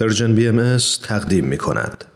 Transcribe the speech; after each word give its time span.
پرژن 0.00 0.34
بی 0.34 0.50
تقدیم 1.02 1.44
می 1.44 1.58
کند. 1.58 2.15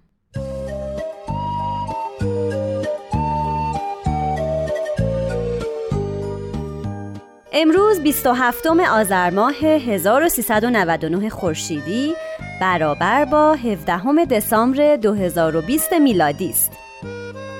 امروز 7.61 7.99
27 7.99 8.67
آذر 8.67 9.29
ماه 9.29 9.55
1399 9.63 11.29
خورشیدی 11.29 12.13
برابر 12.61 13.25
با 13.25 13.53
17 13.53 14.25
دسامبر 14.25 14.95
2020 14.95 15.93
میلادی 15.93 16.49
است. 16.49 16.71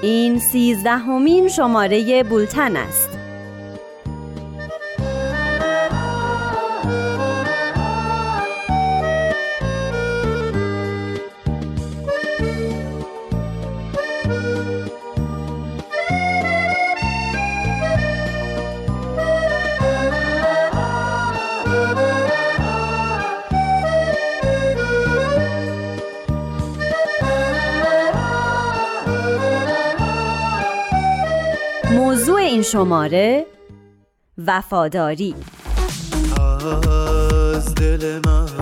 این 0.01 0.39
سیزدهمین 0.39 1.47
شماره 1.47 2.23
بولتن 2.23 2.75
است. 2.75 3.10
این 32.61 32.69
شماره 32.69 33.45
وفاداری. 34.37 35.35
از 37.55 37.75
دل 37.75 38.19
من 38.25 38.60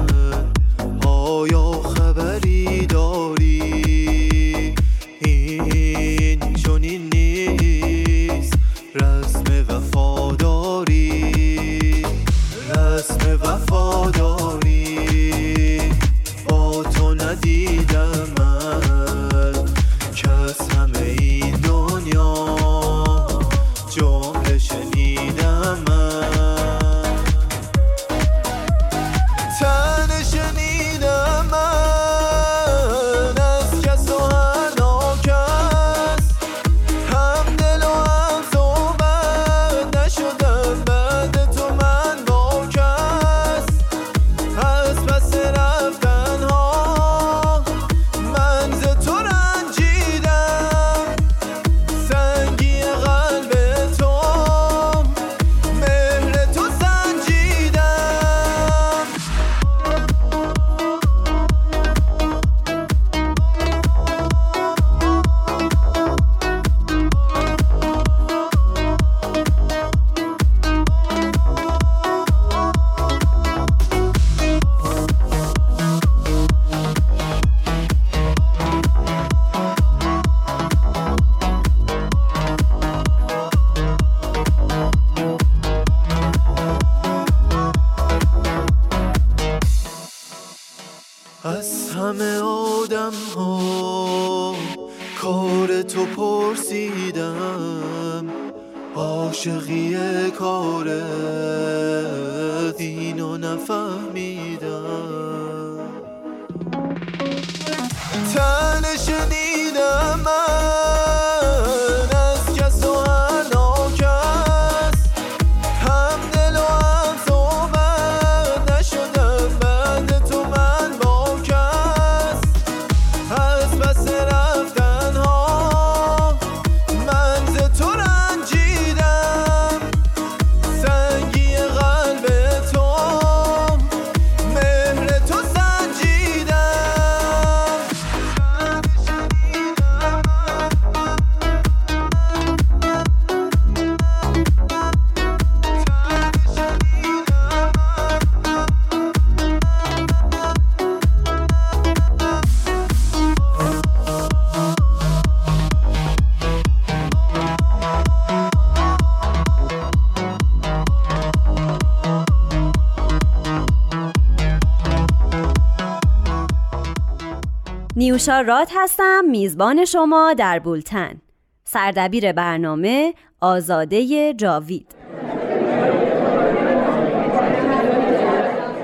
نیوشا 168.10 168.42
رات 168.42 168.72
هستم 168.76 169.26
میزبان 169.26 169.86
شما 169.86 170.34
در 170.34 170.60
بولتن. 170.60 171.22
سردبیر 171.64 172.32
برنامه 172.32 173.14
آزاده 173.42 174.34
جاوید. 174.34 174.99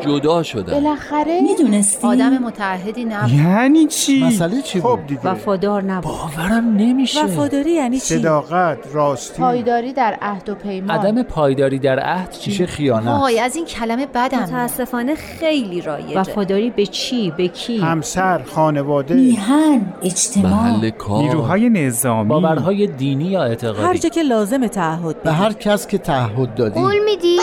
جدا 0.06 0.44
شدن. 0.44 0.74
بالاخره 0.74 1.42
می‌دونستی؟ 1.42 2.07
آدم 2.07 2.38
متعهدی 2.38 3.06
نبود. 3.06 3.31
یعنی 3.31 3.86
چی؟ 3.86 4.24
مسئله 4.24 4.62
چی 4.62 4.81
خب 4.81 4.90
بود؟ 4.90 5.07
دیگه. 5.07 5.22
وفادار 5.28 5.84
نبود. 5.84 6.04
باورم 6.04 6.75
نمیشه. 6.78 7.25
وفاداری 7.25 7.72
یعنی 7.72 8.00
چی؟ 8.00 8.19
صداقت 8.19 8.78
راستی. 8.94 9.42
پایداری 9.42 9.94
در 9.94 10.18
عهد 10.22 10.50
و 10.50 10.56
پیمان. 10.56 10.98
عدم 10.98 11.24
پایداری 11.24 11.80
در 11.80 12.00
عهد 12.00 12.31
چی؟ 12.31 12.50
میشه 12.50 12.66
خیانت. 12.66 13.07
وای 13.07 13.40
از 13.40 13.56
این 13.56 13.66
کلمه 13.66 14.06
بدم. 14.06 14.40
متاسفانه 14.40 15.16
خیلی 15.16 15.81
رایجه. 15.81 16.19
وفاداری 16.19 16.69
به 16.69 16.86
چی؟ 16.86 17.31
به 17.38 17.48
کی؟ 17.48 17.78
همسر 17.78 18.42
خانواده. 18.44 19.16
میهن 19.16 19.94
اجتماع. 20.04 20.52
محل 20.52 20.90
کار. 20.90 21.24
نیروهای 21.24 21.69
نظامی. 21.69 22.30
باورهای 22.30 22.88
دینی 22.88 23.25
یا 23.25 23.42
هر 23.42 23.48
اعتقادی 23.48 24.00
جا 24.00 24.10
که 24.10 24.22
لازم 24.22 24.68
تعهد 24.68 25.24
به 25.24 25.31
هر 25.31 25.54
کس 25.54 25.88
که 25.88 25.98
تعهد 25.98 26.56
دادی. 26.56 26.80
میدی؟ 27.06 27.38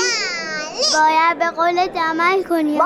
باید 0.95 1.39
به 1.39 1.57
قولت 1.57 1.97
عمل 1.97 2.43
کنی. 2.43 2.79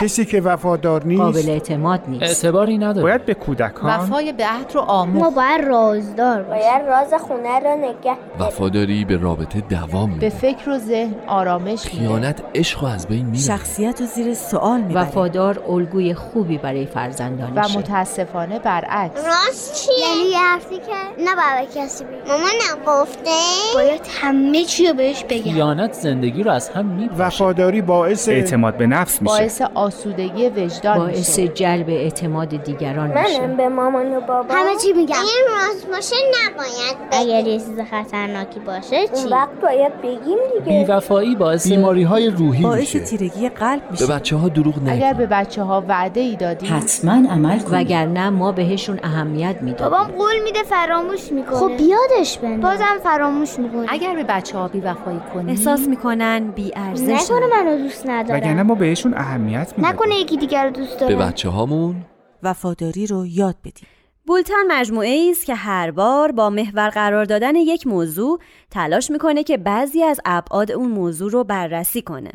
کسی 0.00 0.24
که 0.24 0.40
وفادار 0.40 1.04
نیست. 1.04 1.22
قابل 1.22 1.48
اعتماد 1.48 2.00
نیست. 2.08 2.22
اعتباری 2.22 2.78
نداره. 2.78 3.02
باید 3.02 3.26
به 3.26 3.34
کودکان 3.34 3.90
وفای 3.90 4.32
به 4.32 4.46
عهد 4.46 4.72
رو 4.74 4.80
ما 4.80 4.86
آموخت 4.86 5.34
باید 5.34 5.64
رازدار 5.64 6.42
باید 6.42 6.82
راز 6.86 7.14
خونه 7.14 7.60
رو 7.60 7.76
نگه 7.76 8.16
وفاداری 8.40 9.04
به 9.04 9.16
رابطه 9.16 9.60
دوام 9.60 10.06
به 10.06 10.14
میده 10.14 10.28
فکر 10.28 10.70
و 10.70 10.78
ذهن 10.78 11.14
آرامش 11.26 11.84
میده. 11.84 11.98
خیانت 11.98 12.42
عشق 12.54 12.82
رو 12.82 12.88
از 12.88 13.06
بین 13.06 13.26
میره 13.26 13.42
شخصیت 13.42 14.00
رو 14.00 14.06
زیر 14.06 14.34
سوال 14.34 14.80
می‌بره. 14.80 15.06
وفادار 15.06 15.62
الگوی 15.68 16.14
خوبی 16.14 16.58
برای 16.58 16.84
و 16.84 16.86
فرزندانشه 16.86 17.78
متاسفانه 17.78 18.58
برعکس. 18.58 19.24
راست 19.26 19.74
چیه؟ 19.74 20.08
یعنی 20.08 20.30
یه 20.30 20.38
حرفی 20.38 20.76
که 20.76 21.24
نه 21.24 21.30
باید 21.34 21.74
کسی 21.74 22.04
بگی 22.04 22.16
مامانم 22.28 23.02
گفته. 23.02 23.30
باید 23.74 24.00
همه 24.20 24.64
چی 24.64 24.86
رو 24.86 24.94
بهش 24.94 25.24
بگم. 25.24 25.52
خیانت 25.52 25.92
زندگی 25.92 26.42
رو 26.42 26.50
از 26.50 26.70
هم 26.76 26.86
میپاشه 26.86 27.22
وفاداری 27.22 27.82
باعث 27.82 28.28
اعتماد 28.28 28.76
به 28.76 28.86
نفس 28.86 29.22
میشه. 29.22 29.34
باعث 29.34 29.62
آسودگی 29.74 30.48
وجدان 30.48 30.98
باعث 30.98 31.38
میشه 31.38 31.48
جلب 31.54 31.88
اعتماد 31.88 32.48
دیگران 32.64 33.18
میشه. 33.18 33.46
به 33.56 33.68
مامان 33.68 34.16
و 34.16 34.20
بابا 34.20 34.54
همه 34.54 34.76
چی 34.82 34.92
میگم. 34.92 35.16
این 35.16 35.44
راست 35.48 35.86
باشه 35.86 36.16
نباید 36.44 36.96
اگر 37.12 37.46
یه 37.46 37.58
چیز 37.58 37.80
خطرناکی 37.90 38.60
باشه 38.60 39.06
چی؟ 39.06 39.14
اون 39.14 39.32
وقت 39.32 39.60
باید 39.62 40.00
بگیم 40.02 40.38
دیگه. 40.64 40.84
بیوفایی 40.84 41.36
باعث 41.36 41.68
بیماری 41.68 42.02
های 42.02 42.30
روحی 42.30 42.62
باعث 42.62 42.78
میشه. 42.80 43.00
تیرگی 43.00 43.48
قلب 43.48 43.82
به 43.82 43.90
میشه. 43.90 44.06
بچه 44.06 44.36
ها 44.36 44.48
دروغ 44.48 44.74
اگر 44.86 44.92
نگید 44.92 45.16
به 45.16 45.26
بچه 45.26 45.62
ها 45.62 45.84
وعده 45.88 46.20
ای 46.20 46.36
دادی 46.36 46.66
حتما 46.66 47.12
عمل 47.12 47.58
کن 47.58 47.76
وگرنه 47.76 48.30
ما 48.30 48.52
بهشون 48.52 49.00
اهمیت 49.02 49.56
می‌دادیم. 49.60 49.98
بابام 49.98 50.06
قول 50.06 50.42
میده 50.44 50.62
فراموش 50.62 51.32
می‌کنه. 51.32 51.56
خب 51.56 51.70
بیادش 51.76 52.38
بنده. 52.38 52.62
بازم 52.62 52.98
فراموش 53.04 53.58
می‌کنه. 53.58 53.86
اگر 53.88 54.14
به 54.14 54.24
بچه 54.24 54.58
ها 54.58 54.68
بیوفایی 54.68 55.20
کنی 55.34 55.50
احساس 55.50 55.88
می‌کنن 55.88 56.50
بی 56.50 56.65
ارزش 56.74 57.30
نکنه 57.30 57.46
منو 57.46 57.78
دوست 57.78 58.06
ندارم. 58.06 58.40
وگرنه 58.40 58.62
ما 58.62 58.74
بهشون 58.74 59.14
اهمیت 59.14 59.74
می‌دادیم 59.76 59.86
نکنه 59.86 60.14
یکی 60.14 60.36
دیگر 60.36 60.64
رو 60.64 60.70
دوست 60.70 60.94
به 60.94 61.00
داره 61.00 61.16
بچه 61.16 61.48
هامون 61.48 61.96
وفاداری 62.42 63.06
رو 63.06 63.26
یاد 63.26 63.56
بدیم. 63.64 63.86
بولتن 64.26 64.54
مجموعه 64.68 65.28
است 65.30 65.46
که 65.46 65.54
هر 65.54 65.90
بار 65.90 66.32
با 66.32 66.50
محور 66.50 66.88
قرار 66.88 67.24
دادن 67.24 67.56
یک 67.56 67.86
موضوع 67.86 68.40
تلاش 68.70 69.10
می‌کنه 69.10 69.42
که 69.42 69.56
بعضی 69.56 70.02
از 70.02 70.20
ابعاد 70.24 70.72
اون 70.72 70.90
موضوع 70.90 71.30
رو 71.30 71.44
بررسی 71.44 72.02
کنه. 72.02 72.32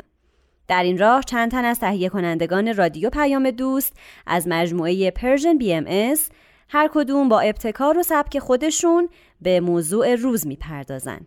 در 0.68 0.82
این 0.82 0.98
راه 0.98 1.22
چند 1.22 1.50
تن 1.50 1.64
از 1.64 1.80
تهیه 1.80 2.08
کنندگان 2.08 2.74
رادیو 2.74 3.10
پیام 3.10 3.50
دوست 3.50 3.92
از 4.26 4.48
مجموعه 4.48 5.10
Persian 5.10 5.58
BMS 5.58 6.30
هر 6.68 6.90
کدوم 6.94 7.28
با 7.28 7.40
ابتکار 7.40 7.98
و 7.98 8.02
سبک 8.02 8.38
خودشون 8.38 9.08
به 9.40 9.60
موضوع 9.60 10.14
روز 10.14 10.46
می‌پردازن. 10.46 11.20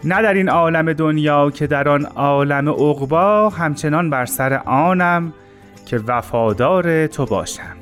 نه 0.04 0.22
در 0.22 0.34
این 0.34 0.50
عالم 0.50 0.94
دنیا 0.94 1.52
که 1.52 1.68
در 1.68 1.90
آن 1.90 2.06
عالم 2.06 2.70
عقبا 2.70 3.50
همچنان 3.50 4.10
بر 4.10 4.26
سر 4.26 4.54
آنم 4.66 5.34
که 5.86 5.98
وفادار 6.08 7.08
تو 7.08 7.26
باشم. 7.26 7.78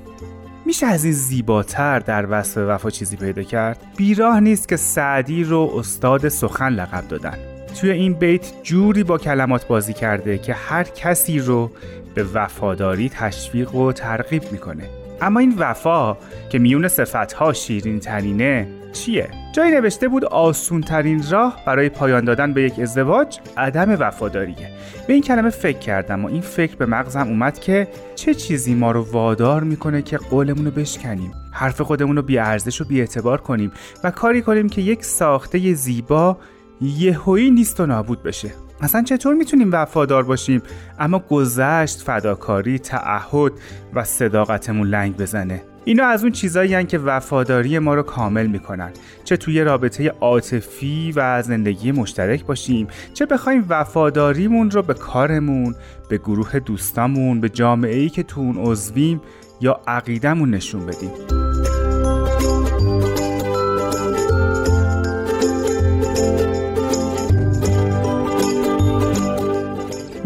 میشه 0.65 0.85
از 0.85 1.03
این 1.03 1.13
زیباتر 1.13 1.99
در 1.99 2.27
وصف 2.29 2.57
وفا 2.57 2.89
چیزی 2.89 3.15
پیدا 3.15 3.43
کرد؟ 3.43 3.77
بیراه 3.97 4.39
نیست 4.39 4.67
که 4.67 4.75
سعدی 4.75 5.43
رو 5.43 5.71
استاد 5.75 6.27
سخن 6.27 6.69
لقب 6.69 7.07
دادن. 7.07 7.37
توی 7.81 7.91
این 7.91 8.13
بیت 8.13 8.63
جوری 8.63 9.03
با 9.03 9.17
کلمات 9.17 9.67
بازی 9.67 9.93
کرده 9.93 10.37
که 10.37 10.53
هر 10.53 10.83
کسی 10.83 11.39
رو 11.39 11.71
به 12.17 12.25
وفاداری 12.33 13.09
تشویق 13.09 13.75
و 13.75 13.91
ترغیب 13.91 14.51
می‌کنه. 14.51 14.89
اما 15.21 15.39
این 15.39 15.55
وفا 15.57 16.17
که 16.49 16.59
میون 16.59 16.87
صفتها 16.87 17.53
شیرین 17.53 17.99
ترینه 17.99 18.67
چیه؟ 18.93 19.29
جایی 19.55 19.71
نوشته 19.71 20.07
بود 20.07 20.25
آسون 20.25 20.81
ترین 20.81 21.23
راه 21.31 21.63
برای 21.65 21.89
پایان 21.89 22.25
دادن 22.25 22.53
به 22.53 22.61
یک 22.61 22.79
ازدواج 22.79 23.39
عدم 23.57 23.97
وفاداریه. 23.99 24.71
به 25.07 25.13
این 25.13 25.21
کلمه 25.21 25.49
فکر 25.49 25.79
کردم 25.79 26.25
و 26.25 26.27
این 26.27 26.41
فکر 26.41 26.75
به 26.75 26.85
مغزم 26.85 27.27
اومد 27.27 27.59
که 27.59 27.87
چه 28.15 28.33
چیزی 28.33 28.75
ما 28.75 28.91
رو 28.91 29.11
وادار 29.11 29.63
می‌کنه 29.63 30.01
که 30.01 30.17
قولمون 30.17 30.65
رو 30.65 30.71
بشکنیم 30.71 31.31
حرف 31.51 31.81
خودمون 31.81 32.15
رو 32.15 32.21
بی 32.21 32.37
ارزش 32.37 32.81
و 32.81 32.85
بی 32.85 32.99
اعتبار 32.99 33.41
کنیم 33.41 33.71
و 34.03 34.11
کاری 34.11 34.41
کنیم 34.41 34.69
که 34.69 34.81
یک 34.81 35.05
ساخته 35.05 35.73
زیبا 35.73 36.37
یهویی 36.81 37.51
نیست 37.51 37.79
و 37.79 37.85
نابود 37.85 38.23
بشه. 38.23 38.51
اصلا 38.81 39.03
چطور 39.03 39.33
می‌تونیم 39.33 39.69
وفادار 39.73 40.23
باشیم؟ 40.23 40.61
اما 40.99 41.19
گذشت 41.19 42.01
فداکاری 42.01 42.79
تعهد 42.79 43.51
و 43.93 44.03
صداقتمون 44.03 44.87
لنگ 44.87 45.17
بزنه. 45.17 45.63
اینا 45.85 46.05
از 46.05 46.23
اون 46.23 46.31
چیزایی 46.31 46.85
که 46.85 46.97
وفاداری 46.97 47.79
ما 47.79 47.95
رو 47.95 48.03
کامل 48.03 48.47
می‌کنن. 48.47 48.91
چه 49.23 49.37
توی 49.37 49.61
رابطه 49.61 50.09
عاطفی 50.09 51.13
و 51.15 51.41
زندگی 51.41 51.91
مشترک 51.91 52.45
باشیم 52.45 52.87
چه 53.13 53.25
بخوایم 53.25 53.65
وفاداریمون 53.69 54.71
رو 54.71 54.81
به 54.81 54.93
کارمون 54.93 55.75
به 56.09 56.17
گروه 56.17 56.59
دوستامون 56.59 57.39
به 57.39 57.49
جامعه 57.49 57.95
ای 57.95 58.09
که 58.09 58.23
تو 58.23 58.41
اون 58.41 58.57
عضویم 58.57 59.21
یا 59.61 59.79
عقیدمون 59.87 60.49
نشون 60.49 60.85
بدیم. 60.85 61.46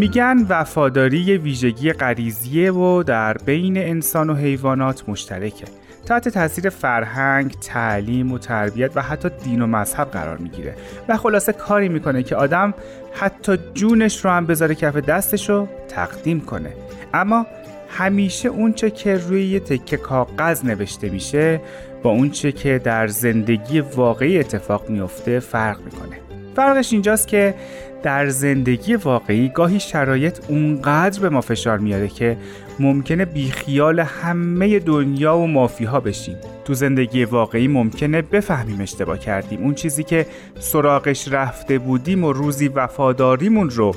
میگن 0.02 0.46
وفاداری 0.50 1.20
یه 1.20 1.38
ویژگی 1.38 1.94
غریزیه 1.94 2.72
و 2.72 3.04
در 3.04 3.34
بین 3.34 3.78
انسان 3.78 4.30
و 4.30 4.36
حیوانات 4.36 5.10
مشترکه. 5.10 5.66
تحت 6.06 6.30
تاثیر 6.30 6.70
فرهنگ، 6.70 7.52
تعلیم 7.52 8.32
و 8.32 8.38
تربیت 8.38 8.92
و 8.96 9.02
حتی 9.02 9.30
دین 9.44 9.62
و 9.62 9.68
مذهب 9.68 10.12
قرار 10.12 10.38
می‌گیره. 10.38 10.76
و 11.10 11.18
خلاصه 11.18 11.54
کاری 11.54 11.90
می‌کنه 11.90 12.24
که 12.24 12.36
آدم 12.36 12.74
حتی 13.14 13.58
جونش 13.74 14.26
رو 14.26 14.32
هم 14.32 14.46
بذاره 14.46 14.76
کف 14.76 14.96
دستش 14.96 15.50
رو 15.50 15.68
تقدیم 15.88 16.42
کنه. 16.42 16.74
اما 17.14 17.46
همیشه 17.90 18.50
اونچه 18.50 18.92
که 18.92 19.18
روی 19.18 19.46
یه 19.46 19.60
تکه 19.60 19.98
کاغذ 19.98 20.66
نوشته 20.66 21.10
میشه 21.10 21.62
با 22.04 22.10
اونچه 22.10 22.52
که 22.52 22.82
در 22.84 23.08
زندگی 23.08 23.80
واقعی 23.80 24.40
اتفاق 24.40 24.90
میفته 24.90 25.40
فرق 25.40 25.80
می‌کنه. 25.86 26.18
فرقش 26.56 26.94
اینجاست 26.94 27.28
که 27.28 27.56
در 28.04 28.30
زندگی 28.30 28.96
واقعی 28.96 29.50
گاهی 29.50 29.80
شرایط 29.80 30.40
اونقدر 30.48 31.20
به 31.20 31.30
ما 31.30 31.42
فشار 31.42 31.78
میاره 31.78 32.08
که 32.08 32.38
ممکنه 32.80 33.26
بیخیال 33.26 34.00
همه 34.00 34.80
دنیا 34.80 35.38
و 35.38 35.48
مافیها 35.48 36.00
بشیم. 36.00 36.36
تو 36.66 36.74
زندگی 36.74 37.26
واقعی 37.26 37.68
ممکنه 37.68 38.22
بفهمیم 38.22 38.82
اشتباه 38.82 39.20
کردیم. 39.20 39.64
اون 39.64 39.74
چیزی 39.74 40.04
که 40.04 40.26
سراغش 40.60 41.28
رفته 41.28 41.80
بودیم 41.80 42.24
و 42.24 42.34
روزی 42.34 42.68
وفاداریمون 42.68 43.70
رو 43.70 43.96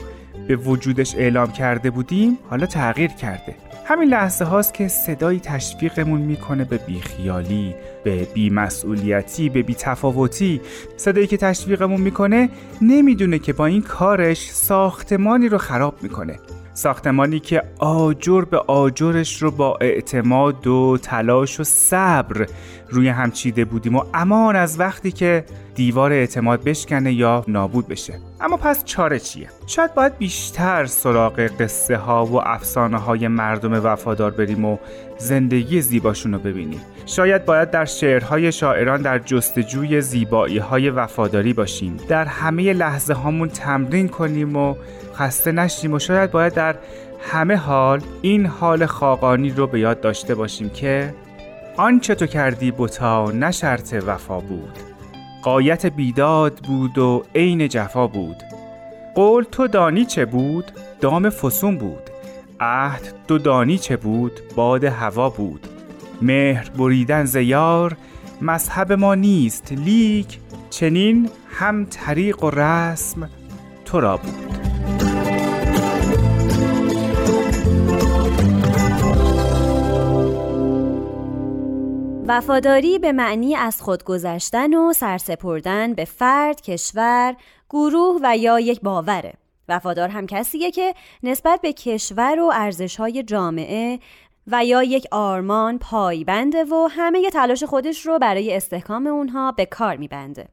به 0.48 0.56
وجودش 0.56 1.14
اعلام 1.14 1.52
کرده 1.52 1.90
بودیم 1.90 2.38
حالا 2.50 2.66
تغییر 2.66 3.10
کرده. 3.10 3.54
همین 3.86 4.08
لحظه 4.08 4.44
هاست 4.44 4.74
که 4.74 4.88
صدایی 4.88 5.40
تشویقمون 5.40 6.20
می‌کنه 6.20 6.64
به 6.64 6.78
بیخیالی 6.78 7.74
به 8.04 8.28
بیمسئولیتی 8.34 9.48
به 9.48 9.62
بیتفاوتی. 9.62 10.60
صدایی 10.96 11.26
که 11.26 11.36
تشویقمون 11.36 12.00
می‌کنه 12.00 12.48
نمی‌دونه 12.82 13.38
که 13.38 13.52
با 13.52 13.66
این 13.66 13.82
کارش 13.82 14.50
ساختمانی 14.50 15.48
رو 15.48 15.58
خراب 15.58 15.94
می‌کنه. 16.02 16.38
ساختمانی 16.74 17.40
که 17.40 17.62
آجر 17.78 18.40
به 18.40 18.58
آجرش 18.58 19.42
رو 19.42 19.50
با 19.50 19.78
اعتماد 19.80 20.66
و 20.66 20.98
تلاش 21.02 21.60
و 21.60 21.64
صبر 21.64 22.46
روی 22.88 23.08
هم 23.08 23.30
چیده 23.30 23.64
بودیم 23.64 23.96
و 23.96 24.04
امان 24.14 24.56
از 24.56 24.80
وقتی 24.80 25.12
که 25.12 25.44
دیوار 25.74 26.12
اعتماد 26.12 26.64
بشکنه 26.64 27.12
یا 27.12 27.44
نابود 27.48 27.88
بشه. 27.88 28.14
اما 28.40 28.56
پس 28.56 28.84
چاره 28.84 29.18
چیه؟ 29.18 29.48
شاید 29.66 29.94
باید 29.94 30.18
بیشتر 30.18 30.86
سراغ 30.86 31.40
قصه 31.40 31.96
ها 31.96 32.26
و 32.26 32.36
افسانه 32.48 32.98
های 32.98 33.28
مردم 33.28 33.72
وفادار 33.72 34.30
بریم 34.30 34.64
و 34.64 34.78
زندگی 35.18 35.80
زیباشون 35.80 36.32
رو 36.32 36.38
ببینیم. 36.38 36.80
شاید 37.06 37.44
باید 37.44 37.70
در 37.70 37.84
شعرهای 37.84 38.52
شاعران 38.52 39.02
در 39.02 39.18
جستجوی 39.18 40.00
زیبایی 40.00 40.58
های 40.58 40.90
وفاداری 40.90 41.52
باشیم. 41.52 41.96
در 42.08 42.24
همه 42.24 42.72
لحظه 42.72 43.14
هامون 43.14 43.48
تمرین 43.48 44.08
کنیم 44.08 44.56
و 44.56 44.74
خسته 45.14 45.52
نشیم 45.52 45.92
و 45.92 45.98
شاید 45.98 46.30
باید 46.30 46.54
در 46.54 46.74
همه 47.20 47.56
حال 47.56 48.00
این 48.22 48.46
حال 48.46 48.86
خاقانی 48.86 49.50
رو 49.50 49.66
به 49.66 49.80
یاد 49.80 50.00
داشته 50.00 50.34
باشیم 50.34 50.70
که 50.70 51.14
آنچه 51.76 52.14
تو 52.14 52.26
کردی 52.26 52.70
بتا 52.70 53.30
نه 53.30 53.50
شرط 53.50 53.94
وفا 54.06 54.40
بود. 54.40 54.93
قایت 55.44 55.86
بیداد 55.86 56.58
بود 56.58 56.98
و 56.98 57.22
عین 57.34 57.68
جفا 57.68 58.06
بود. 58.06 58.36
قول 59.14 59.44
تو 59.44 59.66
دانی 59.68 60.04
چه 60.04 60.24
بود؟ 60.24 60.72
دام 61.00 61.30
فسون 61.30 61.78
بود. 61.78 62.10
عهد 62.60 63.14
تو 63.28 63.38
دانی 63.38 63.78
چه 63.78 63.96
بود؟ 63.96 64.32
باد 64.56 64.84
هوا 64.84 65.30
بود. 65.30 65.66
مهر 66.22 66.70
بریدن 66.70 67.24
زیار 67.24 67.96
مذهب 68.40 68.92
ما 68.92 69.14
نیست. 69.14 69.72
لیک 69.72 70.38
چنین 70.70 71.30
هم 71.50 71.84
طریق 71.84 72.44
و 72.44 72.50
رسم 72.50 73.30
تو 73.84 74.00
را 74.00 74.16
بود. 74.16 74.73
وفاداری 82.26 82.98
به 82.98 83.12
معنی 83.12 83.56
از 83.56 83.82
خود 83.82 84.04
گذشتن 84.04 84.74
و 84.74 84.92
سرسپردن 84.92 85.94
به 85.94 86.04
فرد، 86.04 86.60
کشور، 86.60 87.36
گروه 87.70 88.20
و 88.22 88.36
یا 88.36 88.60
یک 88.60 88.80
باوره. 88.80 89.34
وفادار 89.68 90.08
هم 90.08 90.26
کسیه 90.26 90.70
که 90.70 90.94
نسبت 91.22 91.60
به 91.60 91.72
کشور 91.72 92.40
و 92.40 92.50
ارزشهای 92.54 93.22
جامعه 93.22 93.98
و 94.46 94.64
یا 94.64 94.82
یک 94.82 95.06
آرمان 95.10 95.78
پایبنده 95.78 96.64
و 96.64 96.88
همه 96.90 97.30
تلاش 97.30 97.64
خودش 97.64 98.06
رو 98.06 98.18
برای 98.18 98.56
استحکام 98.56 99.06
اونها 99.06 99.52
به 99.52 99.66
کار 99.66 99.96
میبنده. 99.96 100.48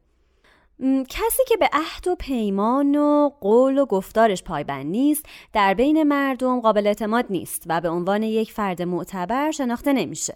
کسی 1.09 1.43
که 1.47 1.57
به 1.57 1.69
عهد 1.73 2.07
و 2.07 2.15
پیمان 2.15 2.95
و 2.95 3.29
قول 3.41 3.77
و 3.77 3.85
گفتارش 3.85 4.43
پایبند 4.43 4.85
نیست 4.85 5.25
در 5.53 5.73
بین 5.73 6.03
مردم 6.03 6.61
قابل 6.61 6.87
اعتماد 6.87 7.25
نیست 7.29 7.63
و 7.67 7.81
به 7.81 7.89
عنوان 7.89 8.23
یک 8.23 8.51
فرد 8.51 8.81
معتبر 8.81 9.51
شناخته 9.51 9.93
نمیشه. 9.93 10.33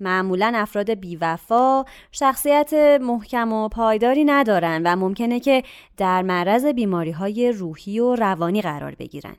معمولا 0.00 0.52
افراد 0.54 0.90
بیوفا 0.90 1.84
شخصیت 2.12 2.74
محکم 3.00 3.52
و 3.52 3.68
پایداری 3.68 4.24
ندارن 4.24 4.82
و 4.84 4.96
ممکنه 4.96 5.40
که 5.40 5.62
در 5.96 6.22
معرض 6.22 6.66
بیماری 6.66 7.10
های 7.10 7.52
روحی 7.52 8.00
و 8.00 8.14
روانی 8.14 8.62
قرار 8.62 8.94
بگیرن. 8.94 9.36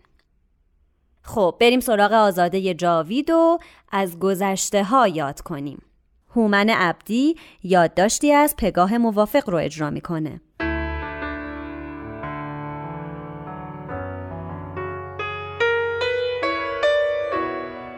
خب 1.23 1.55
بریم 1.59 1.79
سراغ 1.79 2.11
آزاده 2.11 2.73
جاوید 2.73 3.29
و 3.29 3.57
از 3.91 4.19
گذشته 4.19 4.83
ها 4.83 5.07
یاد 5.07 5.41
کنیم. 5.41 5.81
هومن 6.35 6.69
عبدی 6.69 7.35
یادداشتی 7.63 8.33
از 8.33 8.55
پگاه 8.55 8.97
موافق 8.97 9.49
رو 9.49 9.57
اجرا 9.57 9.89
می‌کنه. 9.89 10.41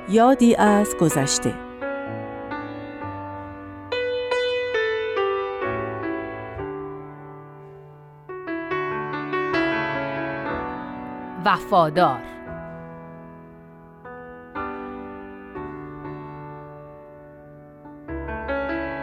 یادی 0.09 0.55
از 0.55 0.95
گذشته 1.01 1.72
وفادار. 11.45 12.19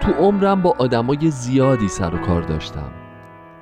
تو 0.00 0.12
عمرم 0.12 0.62
با 0.62 0.74
آدمای 0.78 1.30
زیادی 1.30 1.88
سر 1.88 2.14
و 2.14 2.18
کار 2.18 2.42
داشتم. 2.42 2.90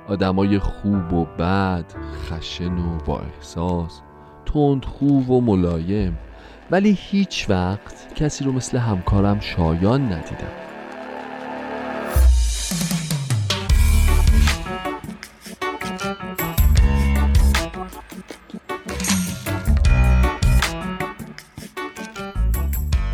آدمای 0.07 0.59
خوب 0.59 1.13
و 1.13 1.25
بد 1.25 1.85
خشن 2.13 2.77
و 2.77 2.97
با 3.05 3.19
احساس 3.19 4.01
تند 4.45 4.85
خوب 4.85 5.29
و 5.29 5.41
ملایم. 5.41 6.17
ولی 6.71 6.97
هیچ 6.99 7.49
وقت 7.49 8.13
کسی 8.15 8.43
رو 8.43 8.51
مثل 8.51 8.77
همکارم 8.77 9.39
شایان 9.39 10.01
ندیدم. 10.01 10.68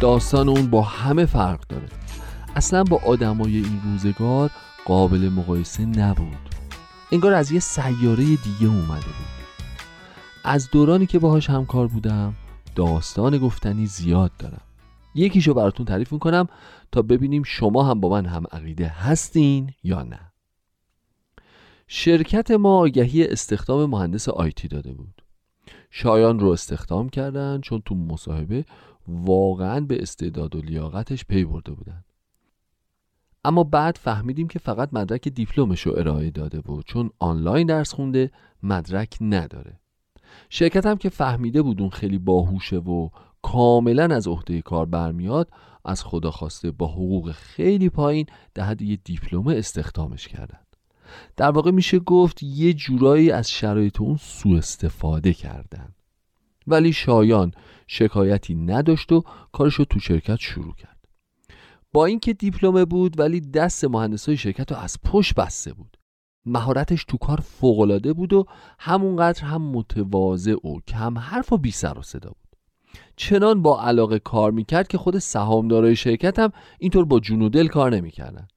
داستان 0.06 0.50
اون 0.50 0.68
با 0.70 0.82
همه 0.82 1.26
فرق 1.26 1.68
داره. 1.68 1.88
اصلا 2.56 2.84
با 2.84 3.02
آدمای 3.06 3.56
این 3.56 3.82
روزگار 3.84 4.52
قابل 4.86 5.30
مقایسه 5.30 5.86
نبود. 5.86 6.56
انگار 7.12 7.34
از 7.34 7.52
یه 7.52 7.60
سیاره 7.60 8.24
دیگه 8.24 8.68
اومده 8.68 9.06
بود. 9.06 9.46
از 10.44 10.70
دورانی 10.72 11.06
که 11.06 11.20
باهاش 11.20 11.50
همکار 11.50 11.88
بودم 11.88 12.34
داستان 12.76 13.38
گفتنی 13.38 13.86
زیاد 13.86 14.32
دارم. 14.40 14.62
یکیشو 15.16 15.54
براتون 15.54 15.86
تعریف 15.86 16.14
می‌کنم 16.14 16.48
تا 16.92 17.02
ببینیم 17.02 17.44
شما 17.44 17.84
هم 17.84 18.00
با 18.00 18.10
من 18.10 18.26
هم 18.26 18.44
عقیده 18.52 18.88
هستین 18.88 19.74
یا 19.84 20.04
نه. 20.04 20.20
شرکت 21.88 22.52
ما 22.52 22.78
آگهی 22.78 23.28
استخدام 23.28 23.90
مهندس 23.90 24.30
آیتی 24.30 24.68
داده 24.68 24.94
بود. 24.94 25.22
شایان 25.92 26.40
رو 26.40 26.50
استخدام 26.50 27.10
کردن 27.10 27.62
چون 27.62 27.82
تو 27.86 27.96
مصاحبه 27.96 28.66
واقعا 29.08 29.80
به 29.80 30.02
استعداد 30.02 30.56
و 30.56 30.62
لیاقتش 30.62 31.26
پی 31.26 31.46
برده 31.46 31.72
بودن. 31.72 32.04
اما 33.46 33.64
بعد 33.64 33.98
فهمیدیم 33.98 34.48
که 34.48 34.60
فقط 34.60 34.90
مدرک 34.94 35.28
دیپلمش 35.28 35.82
رو 35.82 35.94
ارائه 35.98 36.32
داده 36.32 36.62
بود 36.62 36.86
چون 36.86 37.10
آنلاین 37.20 37.68
درس 37.68 37.94
خونده 37.94 38.32
مدرک 38.64 39.18
نداره. 39.22 39.80
شرکت 40.50 40.86
هم 40.86 40.98
که 40.98 41.10
فهمیده 41.10 41.62
بود 41.62 41.82
اون 41.82 41.90
خیلی 41.90 42.18
باهوشه 42.18 42.78
و 42.78 43.10
کاملا 43.42 44.16
از 44.16 44.28
عهده 44.28 44.62
کار 44.62 44.86
برمیاد 44.86 45.50
از 45.86 46.04
خدا 46.04 46.32
خواسته 46.32 46.72
با 46.72 46.88
حقوق 46.88 47.32
خیلی 47.32 47.90
پایین 47.90 48.26
در 48.54 48.64
حد 48.64 48.82
یه 48.82 48.96
دیپلم 48.96 49.48
استخدامش 49.48 50.28
کردن. 50.28 50.60
در 51.38 51.52
واقع 51.52 51.72
میشه 51.72 52.00
گفت 52.00 52.44
یه 52.44 52.74
جورایی 52.74 53.32
از 53.32 53.52
شرایط 53.52 54.02
اون 54.02 54.18
سوء 54.18 54.58
استفاده 54.58 55.34
کردن. 55.34 55.94
ولی 56.68 56.94
شایان 56.94 57.52
شکایتی 57.88 58.56
نداشت 58.56 59.12
و 59.12 59.24
کارش 59.52 59.74
رو 59.74 59.86
تو 59.86 60.00
شرکت 60.00 60.40
شروع 60.40 60.76
کرد. 60.76 61.06
با 61.94 62.06
اینکه 62.06 62.34
دیپلمه 62.34 62.86
بود 62.86 63.20
ولی 63.20 63.42
دست 63.42 63.86
مهندسای 63.86 64.38
شرکت 64.38 64.72
رو 64.72 64.78
از 64.78 64.98
پشت 65.04 65.36
بسته 65.36 65.74
بود. 65.74 65.98
مهارتش 66.46 67.04
تو 67.04 67.18
کار 67.18 67.40
فوقالعاده 67.40 68.14
بود 68.14 68.34
و 68.34 68.46
همونقدر 68.80 69.44
هم 69.44 69.62
متواضع 69.62 70.54
و 70.54 70.80
کم 70.88 71.18
حرف 71.18 71.54
و 71.54 71.58
بی 71.58 71.72
سر 71.72 72.00
و 72.00 72.02
صدا 72.02 72.30
بود. 72.30 72.60
چنان 73.16 73.62
با 73.62 73.82
علاقه 73.82 74.20
کار 74.20 74.52
می‌کرد 74.52 74.88
که 74.88 74.98
خود 74.98 75.18
سهامدارای 75.18 75.96
شرکت 75.96 76.40
هم 76.40 76.52
اینطور 76.80 77.06
با 77.06 77.20
جون 77.20 77.42
و 77.42 77.50
دل 77.50 77.68
کار 77.68 77.96
نمی‌کردن. 77.96 78.48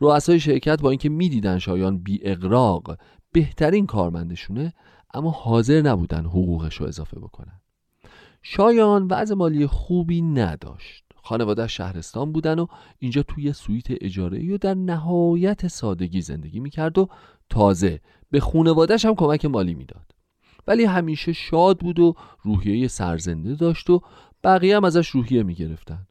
رؤسای 0.00 0.40
شرکت 0.40 0.82
با 0.82 0.90
اینکه 0.90 1.08
می‌دیدن 1.08 1.58
شایان 1.58 1.98
بی 1.98 2.20
اقراق 2.22 2.98
بهترین 3.32 3.86
کارمندشونه 3.86 4.72
اما 5.14 5.30
حاضر 5.30 5.82
نبودن 5.82 6.24
حقوقش 6.24 6.76
رو 6.76 6.86
اضافه 6.86 7.20
بکنن. 7.20 7.60
شایان 8.42 9.06
وضع 9.06 9.34
مالی 9.34 9.66
خوبی 9.66 10.22
نداشت. 10.22 11.04
خانواده 11.22 11.66
شهرستان 11.66 12.32
بودن 12.32 12.58
و 12.58 12.66
اینجا 12.98 13.22
توی 13.22 13.52
سویت 13.52 13.86
اجاره 13.88 14.54
و 14.54 14.58
در 14.58 14.74
نهایت 14.74 15.68
سادگی 15.68 16.20
زندگی 16.20 16.60
می‌کرد 16.60 16.98
و 16.98 17.08
تازه 17.50 18.00
به 18.30 18.40
خانوادهش 18.40 19.04
هم 19.04 19.14
کمک 19.14 19.44
مالی 19.44 19.74
می‌داد. 19.74 20.14
ولی 20.66 20.84
همیشه 20.84 21.32
شاد 21.32 21.78
بود 21.78 21.98
و 21.98 22.14
روحیه 22.42 22.88
سرزنده 22.88 23.54
داشت 23.54 23.90
و 23.90 24.00
بقیه 24.44 24.76
هم 24.76 24.84
ازش 24.84 25.08
روحیه 25.08 25.42
می‌گرفتن. 25.42 26.06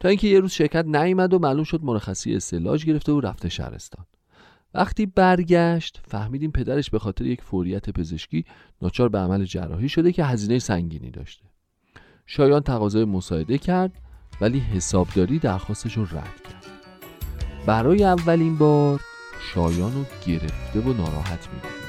تا 0.00 0.08
اینکه 0.08 0.28
یه 0.28 0.40
روز 0.40 0.52
شرکت 0.52 0.84
نیامد 0.84 1.34
و 1.34 1.38
معلوم 1.38 1.64
شد 1.64 1.84
مرخصی 1.84 2.34
استعلاج 2.34 2.84
گرفته 2.86 3.12
و 3.12 3.20
رفته 3.20 3.48
شهرستان. 3.48 4.06
وقتی 4.74 5.06
برگشت 5.06 6.00
فهمیدیم 6.08 6.50
پدرش 6.50 6.90
به 6.90 6.98
خاطر 6.98 7.26
یک 7.26 7.42
فوریت 7.42 7.90
پزشکی 7.90 8.44
ناچار 8.82 9.08
به 9.08 9.18
عمل 9.18 9.44
جراحی 9.44 9.88
شده 9.88 10.12
که 10.12 10.24
هزینه 10.24 10.58
سنگینی 10.58 11.10
داشته. 11.10 11.44
شایان 12.26 12.60
تقاضای 12.60 13.04
مساعده 13.04 13.58
کرد 13.58 13.92
ولی 14.40 14.58
حسابداری 14.58 15.38
درخواستش 15.38 15.96
رو 15.96 16.02
رد 16.02 16.12
کرد. 16.12 16.66
برای 17.66 18.04
اولین 18.04 18.58
بار 18.58 19.00
شایان 19.40 19.92
رو 19.94 20.04
گرفته 20.26 20.80
و 20.80 20.92
ناراحت 20.92 21.48
می‌دید 21.54 21.83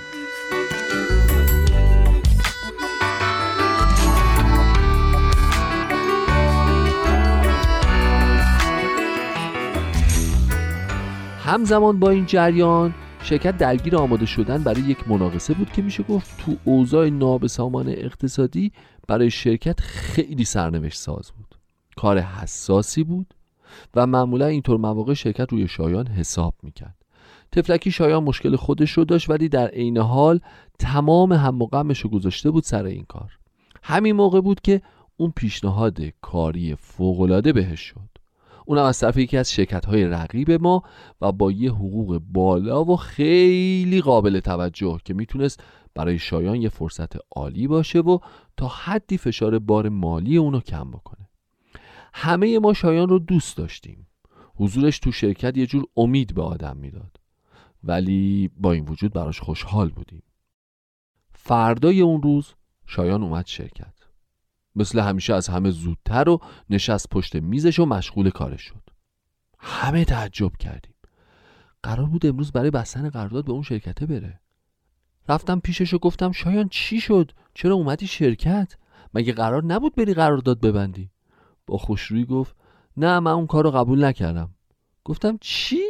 همزمان 11.46 12.00
با 12.00 12.10
این 12.10 12.26
جریان 12.26 12.94
شرکت 13.24 13.58
درگیر 13.58 13.96
آماده 13.96 14.26
شدن 14.26 14.64
برای 14.64 14.82
یک 14.82 15.08
مناقصه 15.08 15.54
بود 15.54 15.72
که 15.72 15.82
میشه 15.82 16.04
گفت 16.04 16.46
تو 16.46 16.56
اوضاع 16.64 17.10
نابسامان 17.10 17.90
اقتصادی 17.90 18.72
برای 19.08 19.32
شرکت 19.32 19.80
خیلی 19.80 20.46
سرنوشت 20.46 20.98
ساز 20.98 21.32
بود. 21.38 21.56
کار 21.96 22.20
حساسی 22.20 23.04
بود 23.04 23.34
و 23.96 24.08
معمولا 24.08 24.46
اینطور 24.46 24.78
مواقع 24.78 25.14
شرکت 25.14 25.52
روی 25.52 25.68
شایان 25.68 26.08
حساب 26.08 26.54
می‌کرد. 26.64 26.96
تفلکی 27.52 27.92
شایان 27.92 28.24
مشکل 28.24 28.56
خودش 28.56 28.92
رو 28.92 29.06
داشت 29.06 29.30
ولی 29.30 29.50
در 29.50 29.68
عین 29.68 29.98
حال 29.98 30.40
تمام 30.80 31.34
هم 31.34 31.62
و 31.62 31.68
رو 32.04 32.10
گذاشته 32.10 32.52
بود 32.52 32.64
سر 32.64 32.86
این 32.86 33.06
کار. 33.08 33.38
همین 33.84 34.16
موقع 34.16 34.42
بود 34.42 34.62
که 34.62 34.82
اون 35.18 35.34
پیشنهاد 35.36 36.00
کاری 36.22 36.76
فوقالعاده 36.76 37.54
بهش 37.54 37.80
شد. 37.80 38.15
اونم 38.66 38.84
از 38.84 39.00
طرف 39.00 39.18
یکی 39.18 39.38
از 39.38 39.52
شرکت 39.52 39.86
های 39.86 40.08
رقیب 40.08 40.52
ما 40.52 40.84
و 41.22 41.32
با 41.32 41.52
یه 41.52 41.72
حقوق 41.72 42.22
بالا 42.28 42.86
و 42.86 42.96
خیلی 42.96 44.02
قابل 44.02 44.40
توجه 44.40 45.00
که 45.06 45.14
می‌تونست 45.14 45.64
برای 45.96 46.20
شایان 46.20 46.62
یه 46.62 46.70
فرصت 46.70 47.14
عالی 47.32 47.68
باشه 47.68 48.00
و 48.00 48.20
تا 48.58 48.68
حدی 48.68 49.18
فشار 49.18 49.60
بار 49.60 49.90
مالی 49.90 50.38
اونو 50.38 50.60
کم 50.60 50.92
بکنه. 50.92 51.30
همه 52.14 52.60
ما 52.60 52.74
شایان 52.74 53.10
رو 53.10 53.20
دوست 53.20 53.58
داشتیم. 53.58 54.08
حضورش 54.56 55.00
تو 55.00 55.12
شرکت 55.12 55.58
یه 55.58 55.66
جور 55.66 55.86
امید 55.98 56.36
به 56.36 56.42
آدم 56.42 56.78
می‌داد. 56.78 57.20
ولی 57.84 58.50
با 58.58 58.72
این 58.72 58.86
وجود 58.86 59.14
براش 59.14 59.40
خوشحال 59.40 59.90
بودیم. 59.90 60.24
فردای 61.34 62.02
اون 62.02 62.22
روز 62.22 62.54
شایان 62.86 63.24
اومد 63.24 63.46
شرکت. 63.46 63.95
مثل 64.76 65.00
همیشه 65.00 65.34
از 65.34 65.48
همه 65.48 65.70
زودتر 65.72 66.30
و 66.30 66.40
نشست 66.70 67.10
پشت 67.10 67.36
میزش 67.36 67.80
و 67.80 67.86
مشغول 67.86 68.30
کارش 68.30 68.62
شد. 68.62 68.90
همه 69.60 70.06
تعجب 70.06 70.52
کردیم. 70.60 70.94
قرار 71.84 72.06
بود 72.06 72.26
امروز 72.26 72.52
برای 72.52 72.72
بستن 72.72 73.10
قرارداد 73.10 73.46
به 73.46 73.52
اون 73.52 73.62
شرکته 73.62 74.06
بره. 74.06 74.40
رفتم 75.30 75.60
پیشش 75.60 75.94
و 75.94 75.98
گفتم 75.98 76.32
شایان 76.32 76.70
چی 76.70 77.02
شد؟ 77.02 77.32
چرا 77.54 77.76
اومدی 77.76 78.08
شرکت؟ 78.08 78.74
مگه 79.14 79.34
قرار 79.34 79.64
نبود 79.64 79.96
بری 79.96 80.14
قرارداد 80.14 80.62
ببندی؟ 80.62 81.10
با 81.68 81.78
خوشرویی 81.78 82.26
گفت 82.26 82.56
نه 82.98 83.20
من 83.20 83.32
اون 83.32 83.48
کار 83.48 83.64
رو 83.64 83.72
قبول 83.72 84.06
نکردم. 84.06 84.50
گفتم 85.04 85.38
چی؟ 85.42 85.82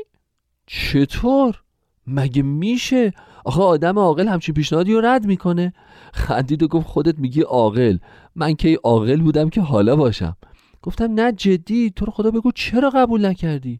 چطور؟ 0.65 1.61
مگه 2.07 2.41
میشه؟ 2.41 3.13
آخه 3.45 3.61
آدم 3.61 3.99
عاقل 3.99 4.27
همچین 4.27 4.55
پیشنهادی 4.55 4.93
رو 4.93 5.01
رد 5.01 5.25
می‌کنه. 5.25 5.73
خندید 6.13 6.63
و 6.63 6.67
گفت 6.67 6.87
خودت 6.87 7.19
میگی 7.19 7.41
عاقل. 7.41 7.97
من 8.35 8.53
کی 8.53 8.73
عاقل 8.73 9.21
بودم 9.21 9.49
که 9.49 9.61
حالا 9.61 9.95
باشم. 9.95 10.37
گفتم 10.81 11.13
نه 11.13 11.31
جدی 11.31 11.89
تو 11.95 12.05
رو 12.05 12.11
خدا 12.11 12.31
بگو 12.31 12.51
چرا 12.51 12.89
قبول 12.89 13.25
نکردی؟ 13.25 13.79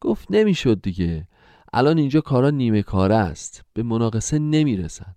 گفت 0.00 0.26
نمی‌شد 0.30 0.80
دیگه. 0.82 1.28
الان 1.72 1.98
اینجا 1.98 2.20
کارا 2.20 2.50
نیمه 2.50 2.82
کاره 2.82 3.14
است. 3.14 3.64
به 3.72 3.82
مناقصه 3.82 4.38
نمی‌رسن. 4.38 5.16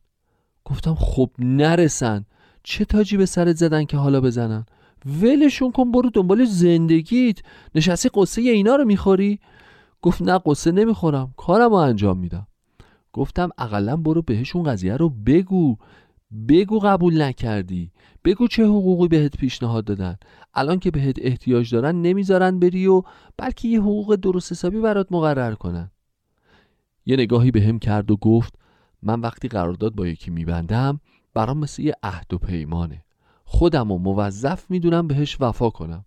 گفتم 0.66 0.96
خب 0.96 1.30
نرسن. 1.40 2.26
چه 2.64 2.86
تاجی 2.86 3.18
به 3.18 3.26
سرت 3.26 3.56
زدن 3.56 3.86
که 3.86 3.98
حالا 3.98 4.22
بزنن؟ 4.22 4.66
ولشون 5.22 5.72
کن 5.72 5.92
برو 5.92 6.10
دنبال 6.10 6.46
زندگیت. 6.46 7.40
نشستی 7.76 8.10
قصه 8.14 8.42
اینا 8.42 8.76
رو 8.76 8.86
می‌خوری؟ 8.86 9.40
گفت 10.02 10.22
نه 10.22 10.40
قصه 10.46 10.72
نمی‌خورم. 10.72 11.34
کارم 11.38 11.70
رو 11.70 11.76
انجام 11.76 12.18
میدم. 12.18 12.48
گفتم 13.14 13.50
اقلا 13.58 13.98
برو 13.98 14.22
بهشون 14.22 14.64
قضیه 14.64 14.98
رو 14.98 15.10
بگو. 15.10 15.78
بگو 16.48 16.80
قبول 16.80 17.22
نکردی 17.22 17.92
بگو 18.26 18.48
چه 18.48 18.64
حقوقی 18.64 19.08
بهت 19.08 19.38
پیشنهاد 19.38 19.86
دادن 19.86 20.16
الان 20.54 20.80
که 20.80 20.92
بهت 20.92 21.16
احتیاج 21.22 21.74
دارن 21.74 22.02
نمی‌ذارن 22.02 22.60
بری 22.60 22.88
و 22.88 23.04
بلکه 23.38 23.68
یه 23.68 23.82
حقوق 23.82 24.16
درست 24.16 24.52
حسابی 24.52 24.80
برات 24.80 25.08
مقرر 25.12 25.54
کنن 25.54 25.92
یه 27.06 27.16
نگاهی 27.16 27.52
به 27.52 27.62
هم 27.62 27.80
کرد 27.80 28.12
و 28.12 28.18
گفت 28.18 28.54
من 29.04 29.20
وقتی 29.20 29.48
قرارداد 29.48 29.96
با 29.96 30.08
یکی 30.08 30.32
میبندم 30.32 31.00
برام 31.34 31.58
مثل 31.58 31.82
یه 31.82 31.96
عهد 32.04 32.34
و 32.34 32.38
پیمانه 32.38 33.04
خودم 33.46 33.92
و 33.92 33.98
موظف 33.98 34.66
می‌دونم 34.70 35.08
بهش 35.08 35.38
وفا 35.40 35.70
کنم 35.70 36.06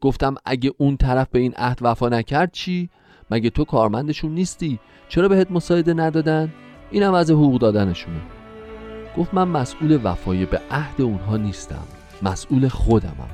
گفتم 0.00 0.34
اگه 0.44 0.72
اون 0.78 0.96
طرف 0.96 1.28
به 1.28 1.38
این 1.38 1.54
عهد 1.56 1.78
وفا 1.82 2.08
نکرد 2.08 2.52
چی؟ 2.52 2.90
مگه 3.30 3.50
تو 3.50 3.64
کارمندشون 3.64 4.34
نیستی؟ 4.34 4.80
چرا 5.08 5.28
بهت 5.28 5.50
مساعده 5.50 5.94
ندادن؟ 5.94 6.52
اینم 6.90 7.14
از 7.14 7.30
حقوق 7.30 7.60
دادنشونه 7.60 8.39
گفت 9.16 9.34
من 9.34 9.48
مسئول 9.48 10.00
وفای 10.04 10.46
به 10.46 10.60
عهد 10.70 11.02
اونها 11.02 11.36
نیستم. 11.36 11.84
مسئول 12.22 12.68
خودمم. 12.68 13.30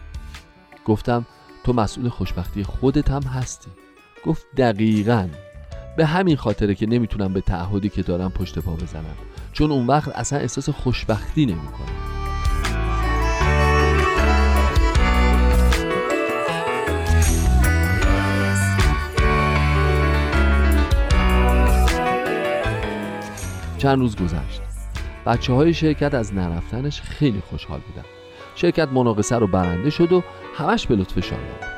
گفتم 0.85 1.27
تو 1.65 1.73
مسئول 1.73 2.09
خوشبختی 2.09 2.65
خودت 2.65 3.11
هم 3.11 3.23
هستی. 3.23 3.71
گفت 4.27 4.47
دقیقا. 4.57 5.29
به 5.97 6.07
همین 6.07 6.37
خاطره 6.37 6.75
که 6.75 6.87
نمی‌تونم 6.87 7.33
به 7.33 7.41
تعهدی 7.41 7.89
که 7.89 8.03
دارم 8.03 8.31
پشت 8.31 8.59
پا 8.59 8.73
بزنم. 8.73 9.17
چون 9.53 9.71
اون 9.71 9.87
وقت 9.87 10.09
اصلا 10.09 10.39
احساس 10.39 10.69
خوشبختی 10.69 11.47
نمی‌کنم. 11.47 11.87
چند 23.79 23.99
روز 23.99 24.17
گذشت. 24.17 24.66
بچه 25.27 25.53
های 25.53 25.75
شرکت 25.75 26.15
از 26.15 26.35
نرفتنش 26.35 27.01
خیلی 27.01 27.41
خوشحال 27.41 27.81
بودن. 27.81 28.09
شرکت 28.55 28.89
مناقصه 28.89 29.37
رو 29.37 29.47
برنده 29.47 29.91
شد 29.91 30.13
و 30.13 30.23
همش 30.55 30.87
به 30.87 30.97
لطف 30.97 31.21
شایان 31.21 31.77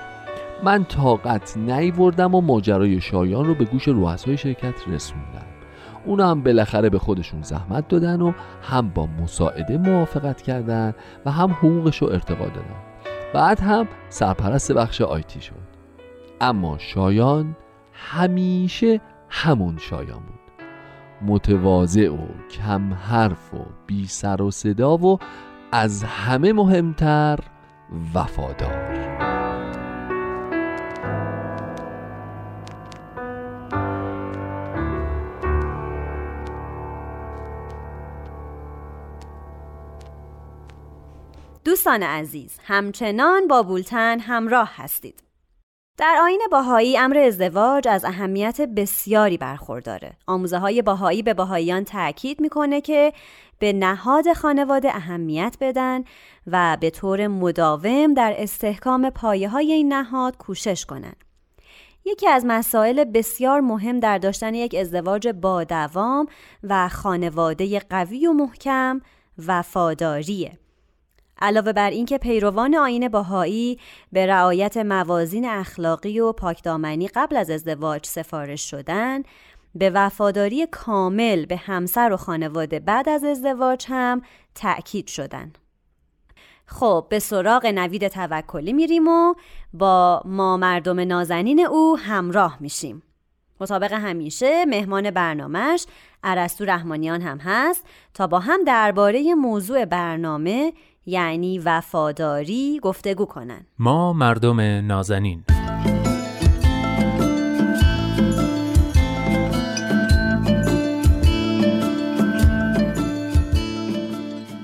من 0.63 0.85
طاقت 0.85 1.57
نیوردم 1.57 2.35
و 2.35 2.41
ماجرای 2.41 3.01
شایان 3.01 3.45
رو 3.45 3.55
به 3.55 3.65
گوش 3.65 3.89
رؤسای 3.89 4.37
شرکت 4.37 4.75
رسوندم. 4.89 5.47
اونا 6.05 6.31
هم 6.31 6.43
بالاخره 6.43 6.91
به 6.91 6.99
خودشون 6.99 7.43
زحمت 7.43 7.89
دادن 7.89 8.21
و 8.21 8.33
هم 8.63 8.89
با 8.89 9.07
مساعده 9.07 9.79
موافقت 9.79 10.43
کردن 10.43 10.95
و 11.27 11.31
هم 11.31 11.51
حقوقش 11.53 12.03
رو 12.03 12.09
ارتقا 12.09 12.45
دادن. 12.45 12.77
بعد 13.35 13.61
هم 13.61 13.89
سرپرست 14.09 14.73
بخش 14.73 15.01
آیتی 15.01 15.41
شد. 15.41 15.55
اما 16.41 16.79
شایان 16.79 17.57
همیشه 17.93 19.01
همون 19.29 19.79
شایان 19.79 20.19
بود. 20.19 20.38
متواضع 21.23 22.09
و 22.09 22.27
کم 22.51 22.95
حرف 22.95 23.55
و 23.55 23.59
بی 23.87 24.07
سر 24.07 24.43
و 24.43 24.51
صدا 24.51 24.97
و 24.97 25.19
از 25.73 26.03
همه 26.03 26.53
مهمتر 26.53 27.39
وفادار. 28.15 29.09
دوستان 41.65 42.03
عزیز 42.03 42.59
همچنان 42.65 43.49
با 43.49 43.63
بولتن 43.63 44.21
همراه 44.21 44.71
هستید. 44.77 45.28
در 45.99 46.19
آین 46.23 46.41
باهایی 46.53 46.99
امر 46.99 47.19
ازدواج 47.19 47.89
از 47.89 48.05
اهمیت 48.05 48.61
بسیاری 48.61 49.37
برخورداره. 49.37 50.13
آموزه 50.27 50.59
های 50.59 50.83
باهایی 50.83 51.23
به 51.23 51.35
باهاییان 51.35 51.85
تاکید 51.85 52.41
می‌کنه 52.41 52.81
که 52.81 53.13
به 53.59 53.73
نهاد 53.73 54.33
خانواده 54.33 54.97
اهمیت 54.97 55.57
بدن 55.61 56.05
و 56.47 56.77
به 56.81 56.91
طور 56.91 57.27
مداوم 57.27 58.15
در 58.15 58.35
استحکام 58.37 59.11
پایه 59.11 59.49
های 59.49 59.73
این 59.73 59.93
نهاد 59.93 60.37
کوشش 60.37 60.87
کنند. 60.87 61.25
یکی 62.05 62.29
از 62.29 62.45
مسائل 62.47 63.05
بسیار 63.05 63.61
مهم 63.61 64.01
در 64.01 64.19
داشتن 64.19 64.55
یک 64.55 64.75
ازدواج 64.75 65.29
با 65.29 65.65
دوام 65.65 66.27
و 66.63 66.89
خانواده 66.89 67.81
قوی 67.81 68.27
و 68.27 68.33
محکم 68.33 69.01
وفاداریه. 69.47 70.59
علاوه 71.40 71.72
بر 71.72 71.90
اینکه 71.90 72.18
پیروان 72.18 72.74
آین 72.74 73.09
باهایی 73.09 73.79
به 74.12 74.27
رعایت 74.27 74.77
موازین 74.77 75.48
اخلاقی 75.48 76.20
و 76.20 76.33
پاکدامنی 76.33 77.09
قبل 77.09 77.37
از 77.37 77.51
ازدواج 77.51 78.07
سفارش 78.07 78.70
شدن 78.70 79.22
به 79.74 79.90
وفاداری 79.90 80.66
کامل 80.66 81.46
به 81.46 81.57
همسر 81.57 82.12
و 82.12 82.16
خانواده 82.16 82.81
بعد 82.81 83.09
از 83.09 83.24
ازدواج 83.24 83.87
هم 83.88 84.22
تأکید 84.55 85.07
شدن. 85.07 85.53
خب 86.66 87.07
به 87.11 87.18
سراغ 87.18 87.66
نوید 87.66 88.09
توکلی 88.09 88.72
میریم 88.72 89.09
و 89.09 89.35
با 89.72 90.22
ما 90.24 90.57
مردم 90.57 91.01
نازنین 91.01 91.61
او 91.61 91.98
همراه 91.98 92.57
میشیم. 92.61 93.03
مطابق 93.61 93.92
همیشه 93.92 94.64
مهمان 94.64 95.11
برنامهش 95.11 95.87
عرستو 96.24 96.64
رحمانیان 96.64 97.20
هم 97.20 97.38
هست 97.38 97.85
تا 98.14 98.27
با 98.27 98.38
هم 98.38 98.64
درباره 98.64 99.35
موضوع 99.35 99.85
برنامه 99.85 100.72
یعنی 101.09 101.59
وفاداری 101.59 102.81
گفتگو 102.83 103.25
کنن. 103.25 103.61
ما 103.79 104.12
مردم 104.12 104.61
نازنین. 104.61 105.44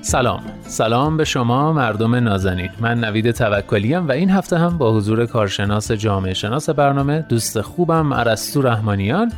سلام. 0.01 0.43
سلام 0.61 1.17
به 1.17 1.23
شما 1.23 1.73
مردم 1.73 2.15
نازنین. 2.15 2.69
من 2.79 2.99
نوید 2.99 3.31
توکلیم 3.31 4.07
و 4.07 4.11
این 4.11 4.29
هفته 4.29 4.57
هم 4.57 4.77
با 4.77 4.93
حضور 4.93 5.25
کارشناس 5.25 5.91
جامعه 5.91 6.33
شناس 6.33 6.69
برنامه 6.69 7.25
دوست 7.29 7.61
خوبم 7.61 8.13
عرستو 8.13 8.61
رحمانیان 8.61 9.31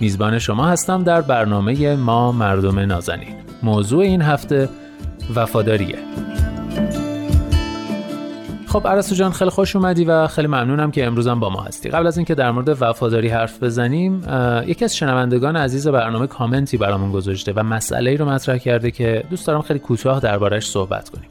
میزبان 0.00 0.38
شما 0.38 0.66
هستم 0.66 1.04
در 1.04 1.20
برنامه 1.20 1.96
ما 1.96 2.32
مردم 2.32 2.78
نازنین. 2.78 3.34
موضوع 3.62 4.00
این 4.00 4.22
هفته 4.22 4.68
وفاداریه. 5.34 5.98
خب 8.68 8.86
عرستو 8.86 9.14
جان 9.14 9.32
خیلی 9.32 9.50
خوش 9.50 9.76
اومدی 9.76 10.04
و 10.04 10.26
خیلی 10.26 10.46
ممنونم 10.46 10.90
که 10.90 11.06
امروزم 11.06 11.40
با 11.40 11.50
ما 11.50 11.60
هستی. 11.60 11.88
قبل 11.88 12.06
از 12.06 12.18
اینکه 12.18 12.34
در 12.34 12.50
مورد 12.50 12.82
وفاداری 12.82 13.28
حرف 13.28 13.62
بزنیم 13.62 14.22
یکی 14.66 14.84
از 14.84 14.96
شنوندگان 14.96 15.56
عزیز 15.56 15.88
برنامه 15.88 16.26
کامنتی 16.26 16.76
برامون 16.76 17.12
گذاشته 17.12 17.52
و 17.56 17.62
مسئله 17.62 18.10
ای 18.10 18.16
رو 18.16 18.28
مطرح 18.28 18.58
کرده 18.58 18.90
که 18.90 19.24
دوست 19.30 19.46
دارم 19.46 19.62
خیلی 19.62 19.78
کوتاه 19.78 20.20
دربارش 20.20 20.66
صحبت 20.70 21.08
کنیم. 21.08 21.28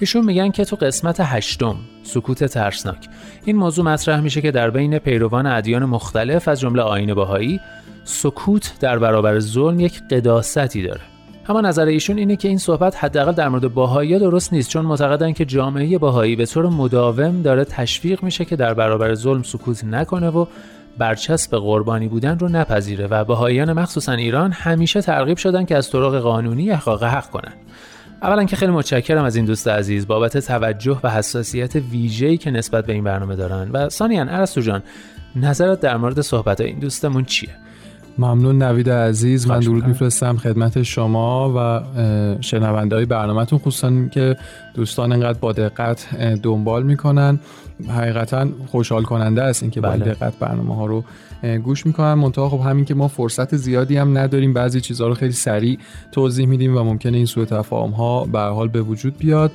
ایشون 0.00 0.24
میگن 0.24 0.50
که 0.50 0.64
تو 0.64 0.76
قسمت 0.76 1.16
هشتم 1.20 1.76
سکوت 2.02 2.44
ترسناک. 2.44 3.08
این 3.44 3.56
موضوع 3.56 3.84
مطرح 3.84 4.20
میشه 4.20 4.40
که 4.40 4.50
در 4.50 4.70
بین 4.70 4.98
پیروان 4.98 5.46
ادیان 5.46 5.84
مختلف 5.84 6.48
از 6.48 6.60
جمله 6.60 6.82
آیین 6.82 7.14
بهایی 7.14 7.60
سکوت 8.04 8.74
در 8.80 8.98
برابر 8.98 9.38
ظلم 9.38 9.80
یک 9.80 10.02
قداستی 10.10 10.82
داره. 10.82 11.00
اما 11.48 11.60
نظر 11.60 11.86
ایشون 11.86 12.18
اینه 12.18 12.36
که 12.36 12.48
این 12.48 12.58
صحبت 12.58 13.04
حداقل 13.04 13.32
در 13.32 13.48
مورد 13.48 13.74
باهایی 13.74 14.18
درست 14.18 14.52
نیست 14.52 14.70
چون 14.70 14.84
معتقدن 14.84 15.32
که 15.32 15.44
جامعه 15.44 15.98
باهایی 15.98 16.36
به 16.36 16.46
طور 16.46 16.66
مداوم 16.68 17.42
داره 17.42 17.64
تشویق 17.64 18.22
میشه 18.22 18.44
که 18.44 18.56
در 18.56 18.74
برابر 18.74 19.14
ظلم 19.14 19.42
سکوت 19.42 19.84
نکنه 19.84 20.28
و 20.28 20.46
برچسب 20.98 21.56
قربانی 21.56 22.08
بودن 22.08 22.38
رو 22.38 22.48
نپذیره 22.48 23.06
و 23.06 23.24
باهاییان 23.24 23.72
مخصوصا 23.72 24.12
ایران 24.12 24.52
همیشه 24.52 25.00
ترغیب 25.02 25.36
شدن 25.36 25.64
که 25.64 25.76
از 25.76 25.90
طرق 25.90 26.18
قانونی 26.18 26.70
احقاق 26.70 27.04
حق 27.04 27.30
کنن. 27.30 27.52
اولا 28.22 28.44
که 28.44 28.56
خیلی 28.56 28.72
متشکرم 28.72 29.24
از 29.24 29.36
این 29.36 29.44
دوست 29.44 29.68
عزیز 29.68 30.06
بابت 30.06 30.38
توجه 30.38 31.00
و 31.02 31.10
حساسیت 31.10 31.76
ویژه‌ای 31.76 32.36
که 32.36 32.50
نسبت 32.50 32.86
به 32.86 32.92
این 32.92 33.04
برنامه 33.04 33.36
دارن. 33.36 33.70
و 33.70 33.88
ثانیا 33.88 34.22
ارسطو 34.22 34.60
جان 34.60 34.82
نظرت 35.36 35.80
در 35.80 35.96
مورد 35.96 36.20
صحبت 36.20 36.60
این 36.60 36.78
دوستمون 36.78 37.24
چیه؟ 37.24 37.63
ممنون 38.18 38.62
نوید 38.62 38.90
عزیز 38.90 39.46
من 39.46 39.60
درود 39.60 39.86
میفرستم 39.86 40.36
خدمت 40.36 40.82
شما 40.82 41.52
و 41.56 41.82
شنونده 42.40 42.96
های 42.96 43.04
برنامهتون 43.04 43.58
خصوصا 43.58 43.92
که 44.10 44.36
دوستان 44.74 45.12
انقدر 45.12 45.38
با 45.38 45.52
دقت 45.52 46.16
دنبال 46.42 46.82
می‌کنن 46.82 47.38
حقیقتا 47.88 48.48
خوشحال 48.66 49.02
کننده 49.02 49.42
است 49.42 49.62
اینکه 49.62 49.80
با 49.80 49.88
بله. 49.88 50.04
دقت 50.04 50.38
برنامه 50.38 50.76
ها 50.76 50.86
رو 50.86 51.04
گوش 51.64 51.86
می‌کنن 51.86 52.14
منتها 52.14 52.48
خب 52.48 52.60
همین 52.60 52.84
که 52.84 52.94
ما 52.94 53.08
فرصت 53.08 53.56
زیادی 53.56 53.96
هم 53.96 54.18
نداریم 54.18 54.52
بعضی 54.52 54.80
چیزها 54.80 55.08
رو 55.08 55.14
خیلی 55.14 55.32
سریع 55.32 55.78
توضیح 56.12 56.46
میدیم 56.46 56.76
و 56.76 56.82
ممکنه 56.82 57.16
این 57.16 57.26
سوء 57.26 57.44
تفاهم 57.44 57.90
ها 57.90 58.24
به 58.24 58.38
هر 58.38 58.50
حال 58.50 58.68
به 58.68 58.82
وجود 58.82 59.18
بیاد. 59.18 59.52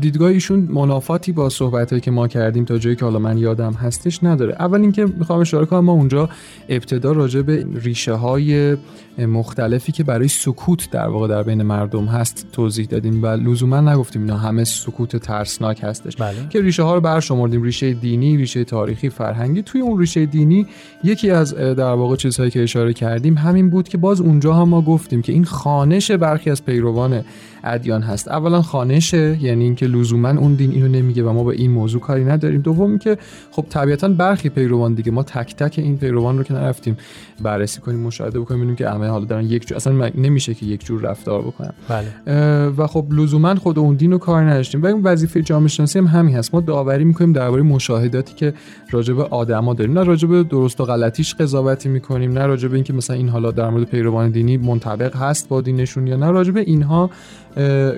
دیدگاه 0.00 0.30
ایشون 0.30 0.60
منافاتی 0.60 1.32
با 1.32 1.48
صحبت 1.48 2.02
که 2.02 2.10
ما 2.10 2.28
کردیم 2.28 2.64
تا 2.64 2.78
جایی 2.78 2.96
که 2.96 3.04
حالا 3.04 3.18
من 3.18 3.38
یادم 3.38 3.72
هستش 3.72 4.24
نداره. 4.24 4.56
اول 4.58 4.80
اینکه 4.80 5.06
می‌خوام 5.06 5.40
اشاره 5.40 5.66
کنم 5.66 5.84
ما 5.84 5.92
اونجا 5.92 6.28
ابتدا 6.68 7.12
راجع 7.12 7.42
به 7.42 7.66
ریشه 7.74 8.12
های 8.12 8.76
مختلفی 9.18 9.92
که 9.92 10.04
برای 10.04 10.28
سکوت 10.28 10.90
در 10.90 11.08
واقع 11.08 11.28
در 11.28 11.42
بین 11.42 11.62
مردم 11.62 12.04
هست 12.04 12.46
توضیح 12.52 12.86
دادیم 12.86 13.22
و 13.22 13.26
لزوما 13.26 13.80
نگفتیم 13.80 14.22
اینا 14.22 14.36
همه 14.36 14.64
سکوت 14.64 15.16
ترسناک 15.16 15.80
هستش. 15.82 16.16
بله. 16.16 16.34
که 16.50 16.60
ریشه 16.60 16.82
ها 16.82 16.94
رو 16.94 17.00
برشمردیم. 17.00 17.62
ریشه 17.62 17.92
دینی 17.92 18.36
ریشه 18.36 18.64
تاریخی 18.64 19.08
فرهنگی. 19.08 19.62
توی 19.62 19.80
اون 19.80 19.98
ریشه 19.98 20.26
دینی 20.26 20.66
یکی 21.04 21.25
از 21.30 21.54
در 21.54 21.92
واقع 21.92 22.16
چیزهایی 22.16 22.50
که 22.50 22.62
اشاره 22.62 22.92
کردیم 22.92 23.38
همین 23.38 23.70
بود 23.70 23.88
که 23.88 23.98
باز 23.98 24.20
اونجا 24.20 24.54
هم 24.54 24.68
ما 24.68 24.82
گفتیم 24.82 25.22
که 25.22 25.32
این 25.32 25.44
خانش 25.44 26.10
برخی 26.10 26.50
از 26.50 26.64
پیروان 26.64 27.24
ادیان 27.66 28.02
هست. 28.02 28.28
اولا 28.28 28.62
خانشه 28.62 29.38
یعنی 29.40 29.64
اینکه 29.64 29.86
لزوما 29.86 30.28
اون 30.28 30.54
دین 30.54 30.70
اینو 30.70 30.88
نمیگه 30.88 31.22
و 31.22 31.32
ما 31.32 31.44
به 31.44 31.54
این 31.54 31.70
موضوع 31.70 32.00
کاری 32.00 32.24
نداریم. 32.24 32.60
دوم 32.60 32.98
که 32.98 33.18
خب 33.50 33.66
طبیعتا 33.68 34.08
برخی 34.08 34.48
پیروان 34.48 34.94
دیگه 34.94 35.12
ما 35.12 35.22
تک 35.22 35.56
تک 35.56 35.78
این 35.78 35.96
پیروان 35.96 36.38
رو 36.38 36.44
که 36.44 36.54
نرفتیم 36.54 36.96
بررسی 37.42 37.80
کنیم 37.80 38.00
مشاهده 38.00 38.40
بکنیم 38.40 38.60
ببینیم 38.60 38.76
که 38.76 38.88
همه 38.88 39.06
حالا 39.06 39.24
دارن 39.24 39.44
یک 39.44 39.66
جور 39.66 39.76
اصلا 39.76 40.10
نمیشه 40.14 40.54
که 40.54 40.66
یک 40.66 40.84
جور 40.84 41.00
رفتار 41.00 41.42
بکنن. 41.42 41.72
بله. 41.88 42.68
و 42.68 42.86
خب 42.86 43.06
لزوما 43.10 43.54
خود 43.54 43.78
اون 43.78 43.94
دین 43.94 44.12
رو 44.12 44.18
کار 44.18 44.42
نداشتیم. 44.42 44.82
و 44.82 44.86
این 44.86 45.02
وظیفه 45.02 45.42
جامعه 45.42 45.68
شناسی 45.68 45.98
هم 45.98 46.06
همین 46.06 46.36
هست. 46.36 46.54
ما 46.54 46.60
داوری 46.60 47.04
می‌کنیم 47.04 47.32
درباره 47.32 47.62
مشاهداتی 47.62 48.34
که 48.34 48.54
راجع 48.90 49.14
به 49.14 49.24
آدما 49.24 49.74
داریم. 49.74 49.98
نه 49.98 50.04
راجع 50.04 50.28
به 50.28 50.42
درست 50.42 50.80
و 50.80 50.84
غلطیش 50.84 51.34
قضاوتی 51.34 51.88
می‌کنیم 51.88 52.32
نه 52.32 52.46
راجع 52.46 52.68
به 52.68 52.74
اینکه 52.74 52.92
مثلا 52.92 53.16
این 53.16 53.28
حالا 53.28 53.50
در 53.50 53.70
مورد 53.70 53.84
پیروان 53.84 54.30
دینی 54.30 54.56
منطبق 54.56 55.16
هست 55.16 55.48
با 55.48 55.60
دینشون 55.60 56.06
یا 56.06 56.16
نه. 56.16 56.30
راجع 56.30 56.52
به 56.52 56.60
اینها 56.60 57.10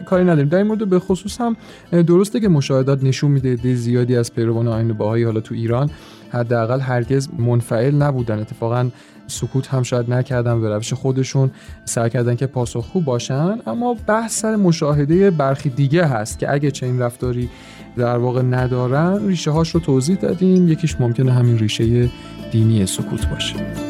کاری 0.06 0.24
نداریم. 0.24 0.48
در 0.48 0.58
این 0.58 0.66
مورد 0.66 0.88
به 0.88 0.98
خصوص 0.98 1.40
هم 1.40 1.56
درسته 1.92 2.40
که 2.40 2.48
مشاهدات 2.48 3.04
نشون 3.04 3.30
میده 3.30 3.52
عده 3.52 3.74
زیادی 3.74 4.16
از 4.16 4.34
پیروان 4.34 4.68
آیین 4.68 4.92
باهایی 4.92 5.24
حالا 5.24 5.40
تو 5.40 5.54
ایران 5.54 5.90
حداقل 6.30 6.80
هرگز 6.80 7.28
منفعل 7.38 7.94
نبودن. 7.94 8.38
اتفاقا 8.38 8.90
سکوت 9.26 9.68
هم 9.68 9.82
شاید 9.82 10.10
نکردن 10.10 10.60
به 10.60 10.74
روش 10.74 10.92
خودشون 10.92 11.50
سعی 11.84 12.10
کردن 12.10 12.34
که 12.34 12.46
پاسخگو 12.46 13.00
باشن. 13.00 13.58
اما 13.66 13.96
بحث 14.06 14.40
سر 14.40 14.56
مشاهده 14.56 15.30
برخی 15.30 15.68
دیگه 15.68 16.04
هست 16.04 16.38
که 16.38 16.52
اگه 16.52 16.70
چنین 16.70 16.98
رفتاری 16.98 17.48
در 17.96 18.18
واقع 18.18 18.42
ندارن 18.42 19.26
ریشه 19.28 19.50
هاش 19.50 19.70
رو 19.70 19.80
توضیح 19.80 20.16
دادیم. 20.16 20.68
یکیش 20.68 21.00
ممکنه 21.00 21.32
همین 21.32 21.58
ریشه 21.58 22.08
دینی 22.52 22.86
سکوت 22.86 23.28
باشه. 23.28 23.87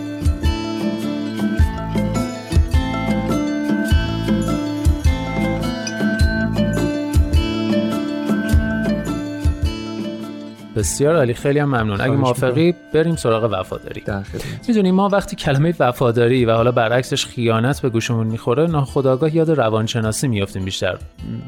بسیار 10.79 11.17
عالی 11.17 11.35
خیلی 11.35 11.59
هم 11.59 11.69
ممنون. 11.69 12.01
اگه 12.01 12.11
موافقی 12.11 12.75
بریم 12.95 13.17
سراغ 13.17 13.49
وفاداری. 13.53 14.03
می‌دونیم 14.69 14.95
ما 14.95 15.09
وقتی 15.09 15.37
کلمه 15.37 15.75
وفاداری 15.81 16.45
و 16.45 16.55
حالا 16.55 16.73
برعکسش 16.73 17.27
خیانت 17.27 17.81
به 17.81 17.89
گوشمون 17.89 18.27
می‌خوره 18.27 18.67
ناخودآگاه 18.67 19.37
یاد 19.37 19.51
روانشناسی 19.51 20.29
میافتیم 20.29 20.65
بیشتر. 20.65 20.99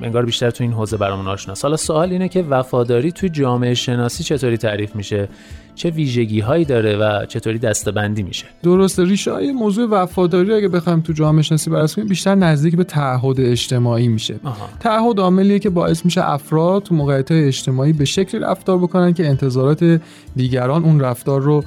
انگار 0.03 0.25
بیشتر 0.25 0.51
تو 0.51 0.65
این 0.65 0.73
حوزه 0.73 0.97
برامون 0.97 1.29
آشناست. 1.29 1.65
حالا 1.65 1.77
سوال 1.77 2.11
اینه 2.13 2.29
که 2.29 2.43
وفاداری 2.43 3.13
توی 3.13 3.29
جامعه 3.29 3.75
شناسی 3.75 4.25
چطوری 4.25 4.57
تعریف 4.57 4.97
میشه؟ 4.97 5.29
چه 5.75 5.91
ویژگی 5.91 6.41
هایی 6.41 6.65
داره 6.65 6.97
و 6.97 7.27
چطوری 7.27 7.59
دستبندی 7.59 8.23
میشه. 8.23 8.47
درسته 8.63 9.05
ریشه 9.05 9.33
های 9.33 9.53
موضوع 9.53 9.89
وفاداری 9.91 10.55
اگه 10.55 10.69
بخوایم 10.69 11.01
تو 11.01 11.13
جامعه 11.13 11.43
شناسی 11.43 11.71
بررسی 11.71 11.95
کنیم 11.95 12.09
بیشتر 12.09 12.35
نزدیک 12.35 12.77
به 12.77 12.85
تعهد 12.85 13.41
اجتماعی 13.41 14.09
میشه. 14.09 14.35
تعهد 14.81 15.21
عاملیه 15.21 15.59
که 15.59 15.71
باعث 15.71 16.05
میشه 16.05 16.31
افراد 16.31 16.83
تو 16.83 16.95
موقعیت 16.95 17.33
اجتماعی 17.33 17.93
به 17.93 18.05
شکلی 18.05 18.41
رفتار 18.41 18.79
بکنن 18.79 19.13
که 19.13 19.29
انتظارات 19.29 20.01
دیگران 20.37 20.85
اون 20.85 21.01
رفتار 21.01 21.41
رو 21.41 21.65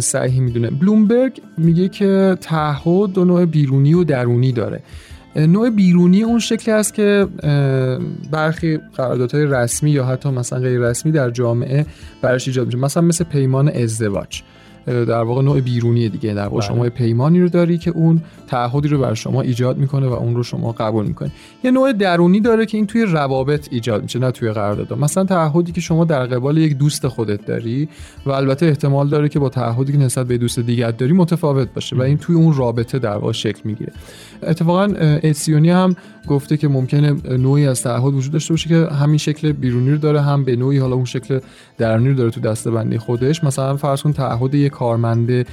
صحیح 0.00 0.40
می‌دونه. 0.40 0.70
بلومبرگ 0.70 1.32
میگه 1.58 1.88
که 1.88 2.36
تعهد 2.40 3.12
دو 3.12 3.24
نوع 3.24 3.44
بیرونی 3.44 3.94
و 3.94 4.04
درونی 4.04 4.52
داره. 4.52 4.82
نوع 5.36 5.70
بیرونی 5.70 6.22
اون 6.22 6.38
شکلی 6.38 6.74
است 6.74 6.94
که 6.94 7.26
برخی 8.30 8.76
قراردادهای 8.76 9.46
رسمی 9.46 9.90
یا 9.90 10.06
حتی 10.06 10.30
مثلا 10.30 10.58
غیر 10.58 10.80
رسمی 10.80 11.12
در 11.12 11.30
جامعه 11.30 11.86
برش 12.22 12.48
ایجاد 12.48 12.66
میشه. 12.66 12.78
مثلا 12.78 13.02
مثل 13.02 13.24
پیمان 13.24 13.68
ازدواج. 13.68 14.42
در 14.86 15.22
واقع 15.22 15.42
نوع 15.42 15.60
بیرونی 15.60 16.08
دیگه. 16.08 16.34
در 16.34 16.42
واقع 16.42 16.58
بله. 16.58 16.66
شما 16.68 16.88
پیمانی 16.88 17.40
رو 17.40 17.48
داری 17.48 17.78
که 17.78 17.90
اون 17.90 18.22
تعهدی 18.46 18.88
رو 18.88 18.98
بر 18.98 19.14
شما 19.14 19.42
ایجاد 19.42 19.78
می‌کنه 19.78 20.06
و 20.06 20.12
اون 20.12 20.36
رو 20.36 20.42
شما 20.42 20.72
قبول 20.72 21.06
می‌کنی. 21.06 21.30
یه 21.64 21.70
نوع 21.70 21.92
درونی 21.92 22.40
داره 22.40 22.66
که 22.66 22.76
این 22.76 22.86
توی 22.86 23.02
روابط 23.02 23.68
ایجاد 23.70 24.02
میشه 24.02 24.18
نه 24.18 24.30
توی 24.30 24.50
قرارداد. 24.50 24.98
مثلا 24.98 25.24
تعهدی 25.24 25.72
که 25.72 25.80
شما 25.80 26.04
در 26.04 26.26
قبال 26.26 26.58
یک 26.58 26.78
دوست 26.78 27.08
خودت 27.08 27.46
داری 27.46 27.88
و 28.26 28.30
البته 28.30 28.66
احتمال 28.66 29.08
داره 29.08 29.28
که 29.28 29.38
با 29.38 29.48
تعهدی 29.48 29.92
که 29.92 29.98
نسبت 29.98 30.26
به 30.26 30.38
دوست 30.38 30.58
دیگر 30.58 30.90
داری 30.90 31.12
متفاوت 31.12 31.68
باشه 31.74 31.96
و 31.96 32.02
این 32.02 32.18
توی 32.18 32.36
اون 32.36 32.54
رابطه 32.56 32.98
در 32.98 33.16
واقع 33.16 33.32
شکل 33.32 33.60
می‌گیره. 33.64 33.92
اتفاقا 34.42 34.82
اتسیونی 35.22 35.70
هم 35.70 35.96
گفته 36.28 36.56
که 36.56 36.68
ممکنه 36.68 37.16
نوعی 37.38 37.66
از 37.66 37.82
تعهد 37.82 38.14
وجود 38.14 38.32
داشته 38.32 38.52
باشه 38.52 38.68
که 38.68 38.94
همین 38.94 39.18
شکل 39.18 39.52
بیرونی 39.52 39.90
رو 39.90 39.98
داره 39.98 40.20
هم 40.20 40.44
به 40.44 40.56
نوعی 40.56 40.78
حالا 40.78 40.94
اون 40.94 41.04
شکل 41.04 41.40
درونی 41.78 42.08
رو 42.08 42.14
داره 42.14 42.30
تو 42.30 42.40
دستبندی 42.40 42.98
خودش. 42.98 43.44
مثلا 43.44 43.76
فرض 43.76 44.02
کن 44.02 44.12
تعهد 44.12 44.54
یک 44.54 44.71
کارمند 44.72 45.46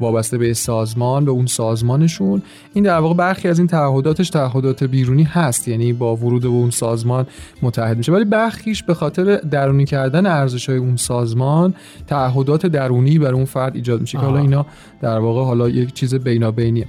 وابسته 0.00 0.38
به 0.38 0.54
سازمان 0.54 1.24
به 1.24 1.30
اون 1.30 1.46
سازمانشون. 1.46 2.42
این 2.74 2.84
در 2.84 2.98
واقع 2.98 3.14
برخی 3.14 3.48
از 3.48 3.58
این 3.58 3.68
تعهداتش 3.68 4.30
تعهدات 4.30 4.84
بیرونی 4.84 5.22
هست 5.22 5.68
یعنی 5.68 5.92
با 5.92 6.16
ورود 6.16 6.42
به 6.42 6.48
اون 6.48 6.70
سازمان 6.70 7.26
متحد 7.62 7.96
میشه. 7.96 8.12
ولی 8.12 8.24
برخیش 8.24 8.82
به 8.82 8.94
خاطر 8.94 9.36
درونی 9.36 9.84
کردن 9.84 10.26
ارزش 10.26 10.68
های 10.68 10.78
اون 10.78 10.96
سازمان 10.96 11.74
تعهدات 12.06 12.66
درونی 12.66 13.18
بر 13.18 13.32
اون 13.32 13.44
فرد 13.44 13.76
ایجاد 13.76 14.00
میشه 14.00 14.18
که 14.18 14.24
حالا 14.24 14.38
اینا 14.38 14.66
در 15.00 15.18
واقع 15.18 15.44
حالا 15.44 15.68
یک 15.68 15.92
چیز 15.92 16.14
بینابینیه. 16.14 16.86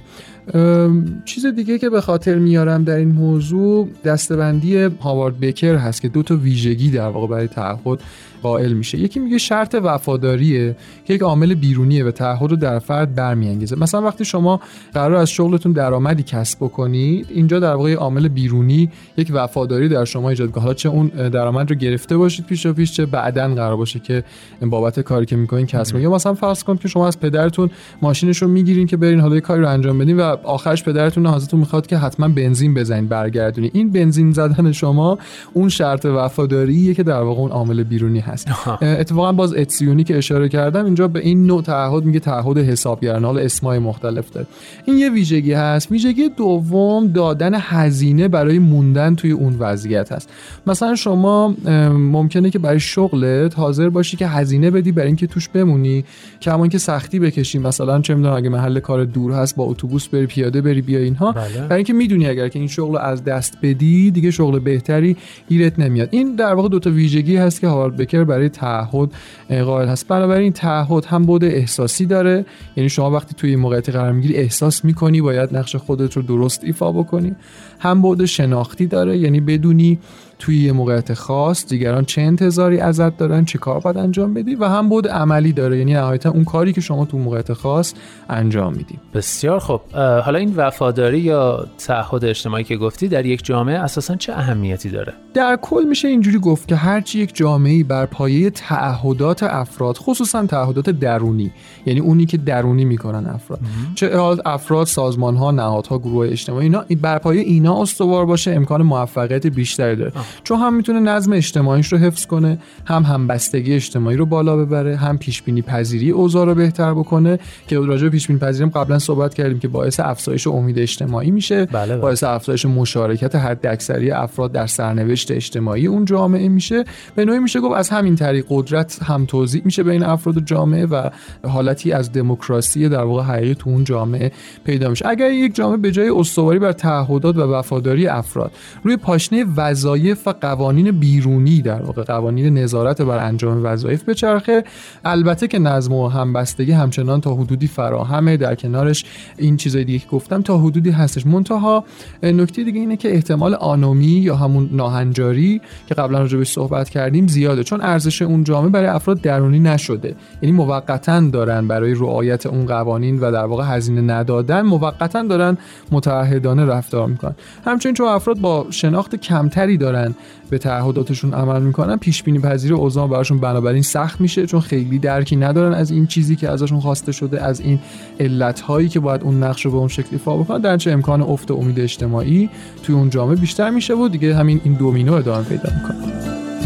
چیز 1.24 1.46
دیگه 1.46 1.78
که 1.78 1.90
به 1.90 2.00
خاطر 2.00 2.34
میارم 2.34 2.84
در 2.84 2.96
این 2.96 3.08
موضوع 3.08 3.88
دستبندی 4.04 4.76
هاوارد 4.76 5.40
بکر 5.40 5.74
هست 5.74 6.02
که 6.02 6.08
دو 6.08 6.22
تا 6.22 6.36
ویژگی 6.36 6.90
در 6.90 7.08
واقع 7.08 7.26
برای 7.26 7.48
تعهد 7.48 8.00
قائل 8.42 8.72
میشه. 8.72 8.98
یکی 8.98 9.20
میگه 9.20 9.38
شرط 9.38 9.76
وفاداریه 9.82 10.76
که 11.04 11.14
یک 11.14 11.22
عامل 11.22 11.54
بیرونیه 11.54 12.04
و 12.04 12.10
تعهد 12.10 12.50
رو 12.50 12.56
در 12.56 12.78
فرد 12.78 13.14
برمیانگیزه. 13.14 13.76
مثلا 13.76 14.02
وقتی 14.02 14.24
شما 14.24 14.60
قرار 14.94 15.14
از 15.14 15.30
شغلتون 15.30 15.72
درآمدی 15.72 16.22
کسب 16.22 16.58
بکنید 16.58 17.26
اینجا 17.30 17.60
در 17.60 17.74
واقع 17.74 17.94
عامل 17.94 18.28
بیرونی 18.28 18.90
یک 19.16 19.30
وفاداری 19.34 19.88
در 19.88 20.04
شما 20.04 20.30
ایجاد 20.30 20.56
حالا 20.56 20.74
چه 20.74 20.88
اون 20.88 21.06
درآمد 21.08 21.70
رو 21.70 21.76
گرفته 21.76 22.16
باشید 22.16 22.46
پیش 22.46 22.66
و 22.66 22.72
پیش 22.72 22.92
چه 22.92 23.06
بعدن 23.06 23.54
قرار 23.54 23.76
باشه 23.76 23.98
که 23.98 24.24
بابت 24.60 25.00
کاری 25.00 25.26
که 25.26 25.36
می‌کنین 25.36 25.66
کسب 25.66 25.96
یا 25.96 26.10
مثلا 26.10 26.34
فرض 26.34 26.62
کنید 26.64 26.80
که 26.80 26.88
شما 26.88 27.06
از 27.06 27.20
پدرتون 27.20 27.70
ماشینش 28.02 28.42
رو 28.42 28.48
می‌گیرین 28.48 28.86
که 28.86 28.96
برین 28.96 29.20
حالا 29.20 29.34
یه 29.34 29.40
کاری 29.40 29.62
رو 29.62 29.68
انجام 29.68 29.98
بدین 29.98 30.16
و 30.16 30.35
آخرش 30.44 30.84
پدرتون 30.84 31.26
ازتون 31.26 31.60
می‌خواد 31.60 31.86
که 31.86 31.96
حتما 31.96 32.28
بنزین 32.28 32.74
بزنید 32.74 33.08
برگردونید 33.08 33.70
این 33.74 33.90
بنزین 33.90 34.32
زدن 34.32 34.72
شما 34.72 35.18
اون 35.52 35.68
شرط 35.68 36.04
وفاداریه 36.04 36.94
که 36.94 37.02
در 37.02 37.20
واقع 37.20 37.40
اون 37.40 37.50
عامل 37.50 37.82
بیرونی 37.82 38.20
هست. 38.20 38.48
اتفاقا 38.82 39.32
باز 39.32 39.54
اتسیونی 39.54 40.04
که 40.04 40.16
اشاره 40.16 40.48
کردم 40.48 40.84
اینجا 40.84 41.08
به 41.08 41.20
این 41.20 41.46
نوع 41.46 41.62
تعهد 41.62 42.04
میگه 42.04 42.20
تعهد 42.20 42.58
حسابگران 42.58 43.24
حالا 43.24 43.40
اسمای 43.40 43.78
مختلف 43.78 44.30
داره. 44.30 44.46
این 44.84 44.98
یه 44.98 45.10
ویژگی 45.10 45.52
هست. 45.52 45.92
ویژگی 45.92 46.28
دوم 46.28 47.06
دادن 47.06 47.52
هزینه 47.54 48.28
برای 48.28 48.58
موندن 48.58 49.14
توی 49.14 49.30
اون 49.30 49.56
وضعیت 49.58 50.12
هست. 50.12 50.28
مثلا 50.66 50.94
شما 50.94 51.54
ممکنه 51.92 52.50
که 52.50 52.58
برای 52.58 52.80
شغلت 52.80 53.58
حاضر 53.58 53.88
باشی 53.88 54.16
که 54.16 54.26
هزینه 54.26 54.70
بدی 54.70 54.92
برای 54.92 55.06
اینکه 55.06 55.26
توش 55.26 55.48
بمونی 55.48 56.04
کما 56.42 56.68
که 56.68 56.78
سختی 56.78 57.18
بکشی. 57.18 57.58
مثلا 57.58 58.00
چه 58.00 58.14
می‌دونم 58.14 58.34
اگه 58.34 58.48
محل 58.48 58.80
کار 58.80 59.04
دور 59.04 59.32
هست 59.32 59.56
با 59.56 59.64
اتوبوس 59.64 60.08
بری 60.08 60.25
پیاده 60.26 60.60
بری 60.60 60.82
بیا 60.82 60.98
اینها. 60.98 61.32
بله. 61.32 61.60
برای 61.60 61.74
اینکه 61.74 61.92
می‌دونی 61.92 62.26
اگر 62.26 62.48
که 62.48 62.58
این 62.58 62.68
شغل 62.68 62.92
رو 62.92 62.98
از 62.98 63.24
دست 63.24 63.58
بدی 63.62 64.10
دیگه 64.10 64.30
شغل 64.30 64.58
بهتری 64.58 65.16
گیرت 65.48 65.78
نمیاد. 65.78 66.08
این 66.10 66.34
در 66.34 66.54
واقع 66.54 66.68
دو 66.68 66.78
تا 66.78 66.90
ویژگی 66.90 67.36
هست 67.36 67.60
که 67.60 67.68
هاوارد 67.68 67.96
بکر 67.96 68.24
برای 68.24 68.48
تعهد 68.48 69.10
قائل 69.50 69.88
هست. 69.88 70.08
بنابراین 70.08 70.52
تعهد 70.52 71.04
هم 71.04 71.22
بود 71.22 71.44
احساسی 71.44 72.06
داره. 72.06 72.44
یعنی 72.76 72.88
شما 72.88 73.10
وقتی 73.10 73.34
توی 73.34 73.50
این 73.50 73.58
موقعیت 73.58 73.90
قرار 73.90 74.12
می‌گیری 74.12 74.34
احساس 74.34 74.84
می‌کنی 74.84 75.20
باید 75.20 75.56
نقش 75.56 75.76
خودت 75.76 76.16
رو 76.16 76.22
درست 76.22 76.64
ایفا 76.64 76.92
بکنی. 76.92 77.34
هم 77.78 78.02
بود 78.02 78.24
شناختی 78.24 78.86
داره. 78.86 79.18
یعنی 79.18 79.40
بدونی 79.40 79.98
توی 80.38 80.62
یه 80.62 80.72
موقعیت 80.72 81.14
خاص 81.14 81.66
دیگران 81.66 82.04
چه 82.04 82.22
انتظاری 82.22 82.80
ازت 82.80 83.16
دارن 83.16 83.44
چه 83.44 83.58
کار 83.58 83.80
باید 83.80 83.96
انجام 83.96 84.34
بدی 84.34 84.54
و 84.54 84.64
هم 84.64 84.88
بود 84.88 85.08
عملی 85.08 85.52
داره. 85.52 85.78
یعنی 85.78 85.94
نهایتا 85.94 86.30
اون 86.30 86.44
کاری 86.44 86.72
که 86.72 86.80
شما 86.80 87.04
تو 87.04 87.18
موقعیت 87.18 87.52
خاص 87.52 87.94
انجام 88.28 88.74
میدی. 88.74 88.98
بسیار 89.14 89.58
خب 89.58 89.80
حالا 89.94 90.38
این 90.38 90.54
وفاداری 90.56 91.18
یا 91.18 91.66
تعهد 91.78 92.24
اجتماعی 92.24 92.64
که 92.64 92.76
گفتی 92.76 93.08
در 93.08 93.26
یک 93.26 93.44
جامعه 93.44 93.78
اساسا 93.78 94.16
چه 94.16 94.32
اهمیتی 94.32 94.90
داره؟ 94.90 95.12
در 95.34 95.58
کل 95.62 95.84
میشه 95.88 96.08
اینجوری 96.08 96.38
گفت 96.38 96.68
که 96.68 96.76
هرچی 96.76 97.18
یک 97.18 97.36
جامعه 97.36 97.84
بر 97.84 98.06
پایه 98.06 98.50
تعهدات 98.50 99.42
افراد 99.42 99.96
خصوصا 99.96 100.46
تعهدات 100.46 100.90
درونی 100.90 101.50
یعنی 101.86 102.00
اونی 102.00 102.26
که 102.26 102.36
درونی 102.36 102.84
می‌کنن 102.84 103.26
افراد. 103.26 103.60
چه 103.94 104.18
افراد 104.44 104.86
سازمان 104.86 105.36
ها 105.36 105.50
نهادها 105.50 105.98
گروه 105.98 106.28
اجتماعی 106.28 106.64
اینا 106.64 106.84
بر 107.02 107.18
پایه 107.18 107.40
اینا 107.42 107.82
استوار 107.82 108.26
باشه 108.26 108.50
امکان 108.50 108.82
موفقیت 108.82 109.46
بیشتری 109.46 109.96
داره. 109.96 110.12
چون 110.44 110.58
هم 110.58 110.74
می‌تونه 110.74 111.00
نظم 111.00 111.32
اجتماعیش 111.32 111.92
رو 111.92 111.98
حفظ 111.98 112.26
کنه 112.26 112.58
هم 112.84 113.02
همبستگی 113.02 113.74
اجتماعی 113.74 114.16
رو 114.16 114.26
بالا 114.26 114.56
ببره 114.56 114.96
هم 114.96 115.18
پیش 115.18 115.42
بینی 115.42 115.62
پذیری 115.62 116.10
اوضاع 116.10 116.46
رو 116.46 116.54
بهتر 116.54 116.94
بکنه 116.94 117.38
که 117.68 117.78
راجع 117.78 118.02
به 118.02 118.10
پیش 118.10 118.26
بینی 118.26 118.38
پذیری 118.38 118.64
هم 118.64 118.70
قبلا 118.70 118.98
صحبت 118.98 119.34
کردیم 119.34 119.58
که 119.58 119.68
باعث 119.68 120.00
افزایش 120.00 120.46
امید 120.46 120.78
اجتماعی 120.78 121.30
میشه 121.30 121.66
بله 121.66 121.86
بله. 121.86 121.96
باعث 121.96 122.24
افزایش 122.24 122.66
مشارکت 122.66 123.36
حد 123.36 123.66
اکثری 123.66 124.10
افراد 124.10 124.52
در 124.52 124.66
سرنوشت 124.66 125.30
اجتماعی 125.30 125.86
اون 125.86 126.04
جامعه 126.04 126.48
میشه 126.48 126.84
به 127.14 127.24
نوعی 127.24 127.38
میشه 127.38 127.60
گفت 127.60 127.74
از 127.74 127.88
همین 127.88 128.16
طریق 128.16 128.44
قدرت 128.48 129.02
هم 129.02 129.26
توزیع 129.26 129.62
میشه 129.64 129.82
بین 129.82 130.02
افراد 130.02 130.36
و 130.36 130.40
جامعه 130.40 130.86
و 130.86 131.10
حالتی 131.48 131.92
از 131.92 132.12
دموکراسی 132.12 132.88
در 132.88 133.02
واقع 133.02 133.22
حقیقی 133.22 133.54
تو 133.54 133.70
اون 133.70 133.84
جامعه 133.84 134.32
پیدا 134.64 134.90
میشه 134.90 135.08
اگر 135.08 135.30
یک 135.30 135.54
جامعه 135.54 135.76
به 135.76 135.90
جای 135.90 136.08
استواری 136.08 136.58
بر 136.58 136.72
تعهدات 136.72 137.36
و 137.36 137.40
وفاداری 137.40 138.06
افراد 138.06 138.52
روی 138.84 138.96
پاشنه 138.96 139.44
وظایف 139.56 140.15
و 140.26 140.34
قوانین 140.40 140.90
بیرونی 140.90 141.62
در 141.62 141.82
واقع 141.82 142.02
قوانین 142.02 142.58
نظارت 142.58 143.02
بر 143.02 143.18
انجام 143.18 143.64
وظایف 143.64 144.08
بچرخه. 144.08 144.64
البته 145.04 145.48
که 145.48 145.58
نظم 145.58 145.92
و 145.92 146.08
همبستگی 146.08 146.72
همچنان 146.72 147.20
تا 147.20 147.34
حدودی 147.34 147.66
فراهمه. 147.66 148.36
در 148.36 148.54
کنارش 148.54 149.04
این 149.38 149.56
چیزای 149.56 149.84
دیگه 149.84 149.98
که 149.98 150.06
گفتم 150.06 150.42
تا 150.42 150.58
حدودی 150.58 150.90
هستش. 150.90 151.26
منتها 151.26 151.84
نکته 152.22 152.64
دیگه 152.64 152.80
اینه 152.80 152.96
که 152.96 153.14
احتمال 153.14 153.54
آنومی 153.54 154.06
یا 154.06 154.36
همون 154.36 154.70
ناهنجاری 154.72 155.60
که 155.86 155.94
قبلا 155.94 156.18
راجع 156.18 156.38
بهش 156.38 156.52
صحبت 156.52 156.88
کردیم 156.88 157.26
زیاده. 157.26 157.64
چون 157.64 157.80
ارزش 157.80 158.22
اون 158.22 158.44
جامعه 158.44 158.70
برای 158.70 158.86
افراد 158.86 159.20
درونی 159.20 159.58
نشده. 159.58 160.14
یعنی 160.42 160.56
موقتا 160.56 161.20
دارن 161.20 161.68
برای 161.68 161.94
رعایت 161.94 162.46
اون 162.46 162.66
قوانین 162.66 163.20
و 163.20 163.32
در 163.32 163.44
واقع 163.44 163.76
هزینه 163.76 164.00
ندادن 164.00 164.62
موقتا 164.62 165.22
دارن 165.22 165.58
متعهدانه 165.92 166.64
رفتار 166.64 167.06
می‌کنن. 167.06 167.34
همچنین 167.64 167.94
چون 167.94 168.06
افراد 168.06 168.40
با 168.40 168.66
شناخت 168.70 169.16
کمتری 169.16 169.76
دارن 169.76 170.05
به 170.50 170.58
تعهداتشون 170.58 171.34
عمل 171.34 171.62
می‌کنن 171.62 171.96
پیش 171.96 172.22
بینی 172.22 172.38
پذیر 172.38 172.74
اوضاع 172.74 173.08
براشون 173.08 173.38
بنابراین 173.38 173.82
سخت 173.82 174.20
میشه 174.20 174.46
چون 174.46 174.60
خیلی 174.60 174.98
درکی 174.98 175.36
ندارن 175.36 175.74
از 175.74 175.90
این 175.90 176.06
چیزی 176.06 176.36
که 176.36 176.48
ازشون 176.48 176.80
خواسته 176.80 177.12
شده 177.12 177.42
از 177.42 177.60
این 177.60 177.78
علت 178.20 178.60
هایی 178.60 178.88
که 178.88 179.00
باید 179.00 179.22
اون 179.22 179.42
نقش 179.42 179.64
رو 179.64 179.70
به 179.70 179.76
اون 179.76 179.88
شکلی 179.88 180.08
ایفا 180.12 180.36
بکنن. 180.36 180.60
در 180.60 180.76
چه 180.76 180.90
امکان 180.90 181.22
افت 181.22 181.50
امید 181.50 181.80
اجتماعی 181.80 182.50
توی 182.82 182.94
اون 182.94 183.10
جامعه 183.10 183.36
بیشتر 183.36 183.70
میشه 183.70 183.94
و 183.94 184.08
دیگه 184.08 184.34
همین 184.34 184.60
این 184.64 184.74
دومینو 184.74 185.12
ادامه 185.12 185.44
پیدا 185.44 185.70
می‌کنه. 185.76 186.65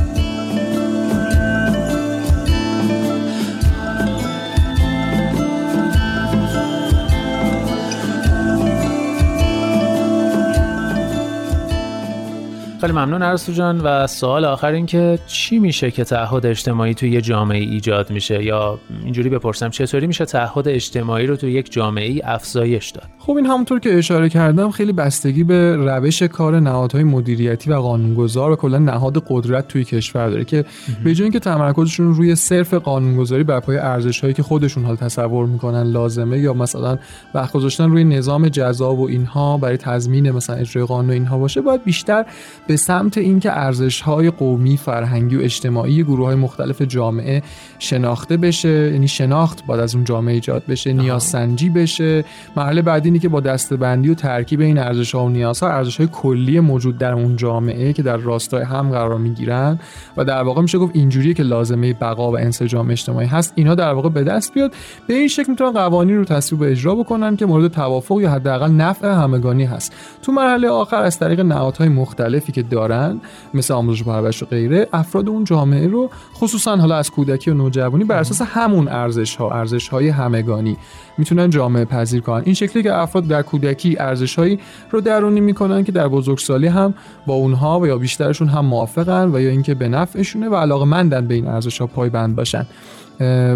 خیلی 12.81 12.93
ممنون 12.93 13.23
ارسطو 13.23 13.53
جان 13.53 13.81
و 13.81 14.07
سوال 14.07 14.45
آخر 14.45 14.73
این 14.73 14.87
که 14.87 15.19
چی 15.27 15.59
میشه 15.59 15.91
که 15.91 16.05
تعهد 16.05 16.47
اجتماعی 16.47 16.95
توی 16.95 17.11
یه 17.11 17.21
جامعه 17.21 17.59
ایجاد 17.59 18.11
میشه؟ 18.11 18.45
یا 18.45 18.79
اینجوری 19.05 19.29
بپرسم 19.29 19.69
چطوری 19.71 20.07
میشه 20.07 20.25
تعهد 20.25 20.69
اجتماعی 20.69 21.27
رو 21.27 21.37
توی 21.37 21.53
یک 21.53 21.73
جامعه 21.73 22.07
ای 22.07 22.23
افزایش 22.25 22.91
داد؟ 22.91 23.09
خب 23.19 23.37
این 23.37 23.47
همونطور 23.47 23.81
که 23.81 23.99
اشاره 23.99 24.29
کردم 24.29 24.71
خیلی 24.71 24.93
بستگی 24.93 25.45
به 25.45 25.77
روش 25.77 26.23
کار 26.23 26.61
نهادهای 26.61 27.05
مدیریتی 27.05 27.71
و 27.71 27.75
قانونگذار 27.75 28.51
و 28.51 28.57
کلا 28.57 28.79
نهاد 28.79 29.25
قدرت 29.29 29.69
توی 29.69 29.85
کشور 29.85 30.31
داره 30.31 30.45
که 30.45 30.65
به 31.05 31.15
جای 31.15 31.25
اینکه 31.25 31.39
تمرکزشون 31.39 32.15
روی 32.15 32.35
صرف 32.35 32.75
قانونگذاری 32.75 33.45
بر 33.45 33.61
پایه 33.61 33.81
ارزش‌هایی 33.81 34.35
که 34.35 34.43
خودشون 34.43 34.85
حال 34.85 34.97
تصور 34.97 35.47
می‌کنن 35.47 35.83
لازمه 35.83 36.39
یا 36.39 36.53
مثلا 36.53 36.99
وقت 37.35 37.53
گذاشتن 37.53 37.91
روی 37.91 38.05
نظام 38.05 38.49
جزا 38.49 38.95
و 38.95 39.09
اینها 39.09 39.59
برای 39.59 39.77
تضمین 39.77 40.31
مثلا 40.31 40.57
اجرای 40.57 40.87
قانون 40.87 41.11
و 41.11 41.13
اینها 41.13 41.39
باشه 41.39 41.61
باید 41.61 41.85
بیشتر 41.85 42.27
به 42.71 42.77
سمت 42.77 43.19
اینکه 43.19 43.53
ارزش‌های 43.53 44.31
قومی، 44.31 44.77
فرهنگی 44.77 45.37
و 45.37 45.41
اجتماعی 45.41 46.03
گروه‌های 46.03 46.35
مختلف 46.35 46.83
جامعه 46.83 47.43
شناخته 47.79 48.37
بشه 48.37 48.91
یعنی 48.93 49.09
شناخت 49.09 49.67
باید 49.67 49.81
از 49.81 49.95
اون 49.95 50.05
جامعه 50.05 50.35
ایجاد 50.35 50.63
بشه 50.69 50.93
نیازسنجی 50.93 51.69
بشه. 51.69 52.25
مرحله 52.57 52.83
بعدی 52.83 53.09
اینه 53.09 53.19
که 53.19 53.29
با 53.29 53.41
دسته‌بندی 53.41 54.09
و 54.09 54.15
ترکیب 54.15 54.61
این 54.61 54.79
ارزش‌ها 54.79 55.25
و 55.25 55.29
نیازها 55.29 55.69
ارزش‌های 55.69 56.09
کلی 56.13 56.61
موجود 56.61 56.99
در 56.99 57.13
اون 57.13 57.37
جامعه 57.37 57.93
که 57.93 58.03
در 58.03 58.17
راستای 58.17 58.63
هم 58.63 58.91
قرار 58.91 59.19
می‌گیرن 59.19 59.79
و 60.17 60.25
در 60.25 60.43
واقع 60.43 60.63
میشه 60.63 60.79
گفت 60.79 60.97
اینجوریه 60.97 61.35
که 61.35 61.43
لازمه 61.43 61.93
بقا 61.93 62.31
و 62.31 62.39
انسجام 62.39 62.91
اجتماعی 62.91 63.27
هست. 63.27 63.53
اینا 63.57 63.75
در 63.75 63.93
واقع 63.93 64.09
به 64.09 64.25
دست 64.25 64.55
بیاد. 64.55 64.73
به 65.07 65.15
این 65.15 65.29
شکل 65.29 65.51
می‌تونن 65.51 65.71
قوانین 65.71 66.17
رو 66.17 66.25
تصویب 66.25 66.61
و 66.61 66.65
اجرا 66.65 66.95
بکنن 66.95 67.37
که 67.37 67.47
مورد 67.47 67.73
توافق 67.73 68.21
یا 68.21 68.31
حداقل 68.31 68.71
نفع 68.71 69.09
همگانی 69.09 69.65
هست. 69.65 69.93
تو 70.23 70.33
مرحله 70.33 70.69
آخر 70.69 71.03
از 71.03 71.19
طریق 71.19 71.41
نهادهای 71.41 71.89
مختلفی 71.89 72.53
که 72.53 72.60
دارن 72.63 73.21
مثل 73.55 73.75
آموزش 73.75 74.03
پرورش 74.03 74.43
و 74.43 74.47
غیره 74.47 74.89
افراد 74.93 75.29
اون 75.29 75.45
جامعه 75.45 75.89
رو 75.89 76.11
خصوصا 76.35 76.77
حالا 76.77 76.97
از 76.97 77.11
کودکی 77.11 77.51
و 77.51 77.55
نوجوانی 77.55 78.05
بر 78.05 78.19
اساس 78.19 78.43
همون 78.43 78.89
ارزش 78.89 79.37
ها 79.37 79.51
ارزش 79.51 79.89
های 79.89 80.09
همگانی 80.09 80.77
می‌تونن 81.19 81.51
جامعه 81.51 81.85
پذیر 81.85 82.21
کنن. 82.21 82.43
این 82.45 82.55
شکلی 82.55 82.83
که 82.83 82.95
افراد 82.95 83.27
در 83.27 83.43
کودکی 83.43 83.97
ارزش 83.99 84.39
هایی 84.39 84.59
رو 84.91 85.01
درونی 85.01 85.41
می‌کنن 85.41 85.85
که 85.85 85.93
در 85.93 86.09
بزرگسالی 86.09 86.67
هم 86.67 86.95
با 87.27 87.35
اونها 87.35 87.81
و 87.81 87.87
یا 87.87 87.99
بیشترشون 87.99 88.49
هم 88.49 88.67
موافقن 88.67 89.31
و 89.35 89.41
یا 89.41 89.51
اینکه 89.51 89.75
به 89.75 89.89
نفعشونه 89.89 90.49
و 90.49 90.55
علاقه 90.55 91.21
به 91.21 91.35
این 91.35 91.47
ارزش 91.47 91.81
ها 91.81 91.87
پایبند 91.87 92.37
باشن. 92.37 92.67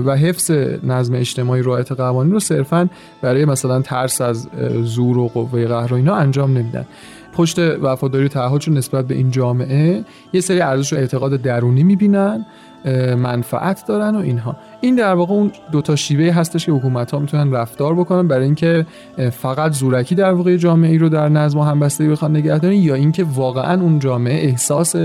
و 0.07 0.17
حفظ 0.17 0.51
نظم 0.83 1.15
اجتماعی 1.15 1.63
رعایت 1.63 1.93
قوانین 1.93 2.33
رو 2.33 2.41
صرفا 2.41 2.89
برای 3.23 3.45
مثلا 3.45 3.83
ترس 3.83 4.21
از 4.21 4.49
زور 4.83 5.19
و 5.19 5.29
قوه 5.29 5.67
قهر 5.67 5.93
و 5.93 5.97
اینا 5.97 6.15
انجام 6.15 6.59
نمیدن. 6.59 6.87
پشت 7.35 7.59
وفاداری 7.59 8.29
تعهدشون 8.29 8.77
نسبت 8.77 9.07
به 9.07 9.15
این 9.15 9.31
جامعه 9.31 10.05
یه 10.33 10.41
سری 10.41 10.61
ارزش 10.61 10.93
و 10.93 10.97
اعتقاد 10.97 11.37
درونی 11.37 11.83
می‌بینن 11.83 12.47
منفعت 13.17 13.87
دارن 13.87 14.17
و 14.17 14.19
اینها. 14.19 14.57
این 14.81 14.95
در 14.95 15.15
واقع 15.15 15.33
اون 15.33 15.53
دو 15.73 15.83
تا 15.83 15.97
شیوه 15.97 16.31
هستش 16.31 16.67
که 16.67 16.73
حکومت 16.73 17.11
ها 17.11 17.19
می‌تونن 17.19 17.53
رفتار 17.53 17.95
بکنن 17.95 18.29
برای 18.29 18.45
اینکه 18.45 18.87
فقط 19.31 19.73
زورکی 19.73 20.15
در 20.15 20.33
واقع 20.33 20.57
جامعه 20.57 20.91
ای 20.91 20.99
رو 20.99 21.09
در 21.09 21.29
نظم 21.29 21.59
و 21.59 21.63
همبستگی 21.63 22.09
بخوان 22.09 22.37
نگه 22.37 22.59
دارن 22.59 22.75
یا 22.75 22.95
اینکه 22.95 23.25
واقعا 23.25 23.83
اون 23.83 23.99
جامعه 23.99 24.49
احساس 24.49 24.97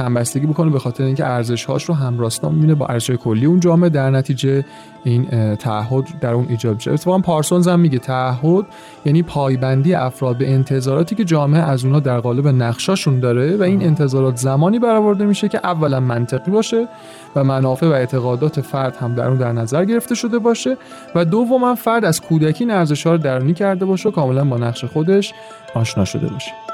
همبستگی 0.00 0.46
بکنه 0.46 0.70
به 0.70 0.78
خاطر 0.78 1.04
اینکه 1.04 1.26
ارزش 1.26 1.64
هاش 1.64 1.84
رو 1.84 1.94
همراستا 1.94 2.48
می‌بینه 2.48 2.74
با 2.74 2.86
ارزش 2.86 3.10
کلی 3.10 3.46
اون 3.46 3.60
جامعه. 3.60 3.90
در 3.90 4.10
نتیجه 4.10 4.64
این 5.04 5.56
تعهد 5.56 6.04
در 6.20 6.32
اون 6.32 6.46
ایجاد 6.48 6.74
میشه. 6.74 6.92
اتفاقا 6.92 7.18
پارسونز 7.18 7.68
هم 7.68 7.80
میگه 7.80 7.98
تعهد 7.98 8.66
یعنی 9.04 9.22
پایبندی 9.22 9.94
افراد 9.94 10.38
به 10.38 10.52
انتظاراتی 10.52 11.14
که 11.14 11.24
جامعه 11.24 11.62
از 11.62 11.84
اونها 11.84 12.00
در 12.00 12.20
قالب 12.20 12.48
نقشاشون 12.48 13.20
داره 13.20 13.56
و 13.56 13.62
این 13.62 13.82
انتظارات 13.82 14.36
زمانی 14.36 14.78
برآورده 14.78 15.26
میشه 15.26 15.48
که 15.48 15.60
اولا 15.64 16.00
منطقی 16.00 16.50
باشه 16.50 16.88
و 17.36 17.44
منافع 17.44 17.86
و 17.86 17.92
اعتقادات 17.92 18.60
فرد 18.60 18.96
هم 18.96 19.14
در 19.14 19.28
اون 19.28 19.38
در 19.38 19.52
نظر 19.52 19.84
گرفته 19.84 20.14
شده 20.14 20.38
باشه 20.38 20.76
و 21.14 21.24
دوما 21.24 21.74
فرد 21.74 22.04
از 22.04 22.20
کودکی 22.20 22.64
این 22.64 22.72
ارزش 22.72 23.06
ها 23.06 23.12
رو 23.12 23.18
درونی 23.18 23.54
کرده 23.54 23.84
باشه 23.84 24.08
و 24.08 24.12
کاملا 24.12 24.44
با 24.44 24.56
نقش 24.56 24.84
خودش 24.84 25.32
آشنا 25.74 26.04
شده 26.04 26.28
باشه. 26.28 26.69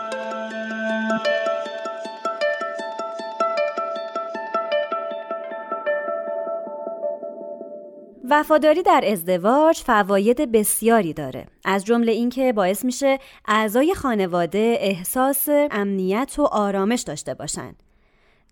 وفاداری 8.30 8.82
در 8.82 9.04
ازدواج 9.06 9.78
فواید 9.78 10.52
بسیاری 10.52 11.12
داره. 11.12 11.46
از 11.64 11.84
جمله 11.84 12.12
اینکه 12.12 12.52
باعث 12.52 12.84
میشه 12.84 13.18
اعضای 13.48 13.94
خانواده 13.94 14.76
احساس 14.80 15.48
امنیت 15.70 16.34
و 16.38 16.42
آرامش 16.42 17.00
داشته 17.00 17.34
باشند 17.34 17.82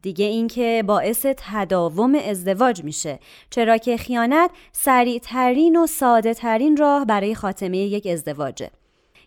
دیگه 0.03 0.25
اینکه 0.25 0.85
باعث 0.87 1.27
تداوم 1.37 2.15
ازدواج 2.15 2.85
میشه 2.85 3.19
چرا 3.51 3.77
که 3.77 3.97
خیانت 3.97 4.51
سریعترین 4.73 5.77
و 5.77 5.87
ساده 5.87 6.35
ترین 6.35 6.77
راه 6.77 7.05
برای 7.05 7.35
خاتمه 7.35 7.79
یک 7.79 8.07
ازدواجه. 8.07 8.71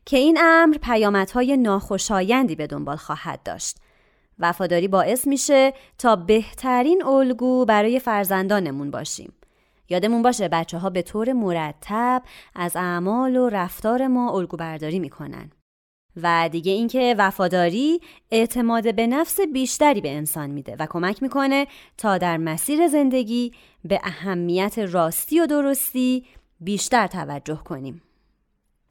که 0.05 0.17
این 0.17 0.37
امر 0.41 0.77
پیامدهای 0.77 1.57
ناخوشایندی 1.57 2.55
به 2.55 2.67
دنبال 2.67 2.95
خواهد 2.95 3.43
داشت. 3.43 3.77
وفاداری 4.39 4.87
باعث 4.87 5.27
میشه 5.27 5.73
تا 5.97 6.15
بهترین 6.15 7.05
الگو 7.05 7.65
برای 7.65 7.99
فرزندانمون 7.99 8.91
باشیم. 8.91 9.33
یادمون 9.89 10.21
باشه 10.21 10.47
بچه 10.47 10.77
ها 10.77 10.89
به 10.89 11.01
طور 11.01 11.33
مرتب 11.33 12.23
از 12.55 12.75
اعمال 12.75 13.35
و 13.35 13.49
رفتار 13.49 14.07
ما 14.07 14.31
الگو 14.37 14.57
برداری 14.57 14.99
می‌کنن 14.99 15.51
و 16.21 16.49
دیگه 16.51 16.71
اینکه 16.71 17.15
وفاداری 17.17 18.01
اعتماد 18.31 18.95
به 18.95 19.07
نفس 19.07 19.39
بیشتری 19.53 20.01
به 20.01 20.15
انسان 20.15 20.49
میده 20.49 20.75
و 20.79 20.87
کمک 20.89 21.23
می‌کنه 21.23 21.67
تا 21.97 22.17
در 22.17 22.37
مسیر 22.37 22.87
زندگی 22.87 23.51
به 23.83 23.99
اهمیت 24.03 24.79
راستی 24.79 25.39
و 25.39 25.45
درستی 25.45 26.25
بیشتر 26.59 27.07
توجه 27.07 27.55
کنیم. 27.55 28.01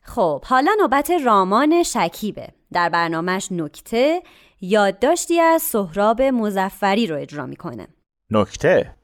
خب 0.02 0.44
حالا 0.44 0.72
نوبت 0.80 1.10
رامان 1.10 1.82
شکیبه 1.82 2.48
در 2.72 2.88
برنامهش 2.88 3.52
نکته 3.52 4.22
یادداشتی 4.60 5.40
از 5.40 5.62
سهراب 5.62 6.22
مزفری 6.22 7.06
رو 7.06 7.16
اجرا 7.16 7.46
می‌کنه. 7.46 7.88
نکته 8.30 8.95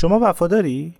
شما 0.00 0.18
وفاداری؟ 0.22 0.94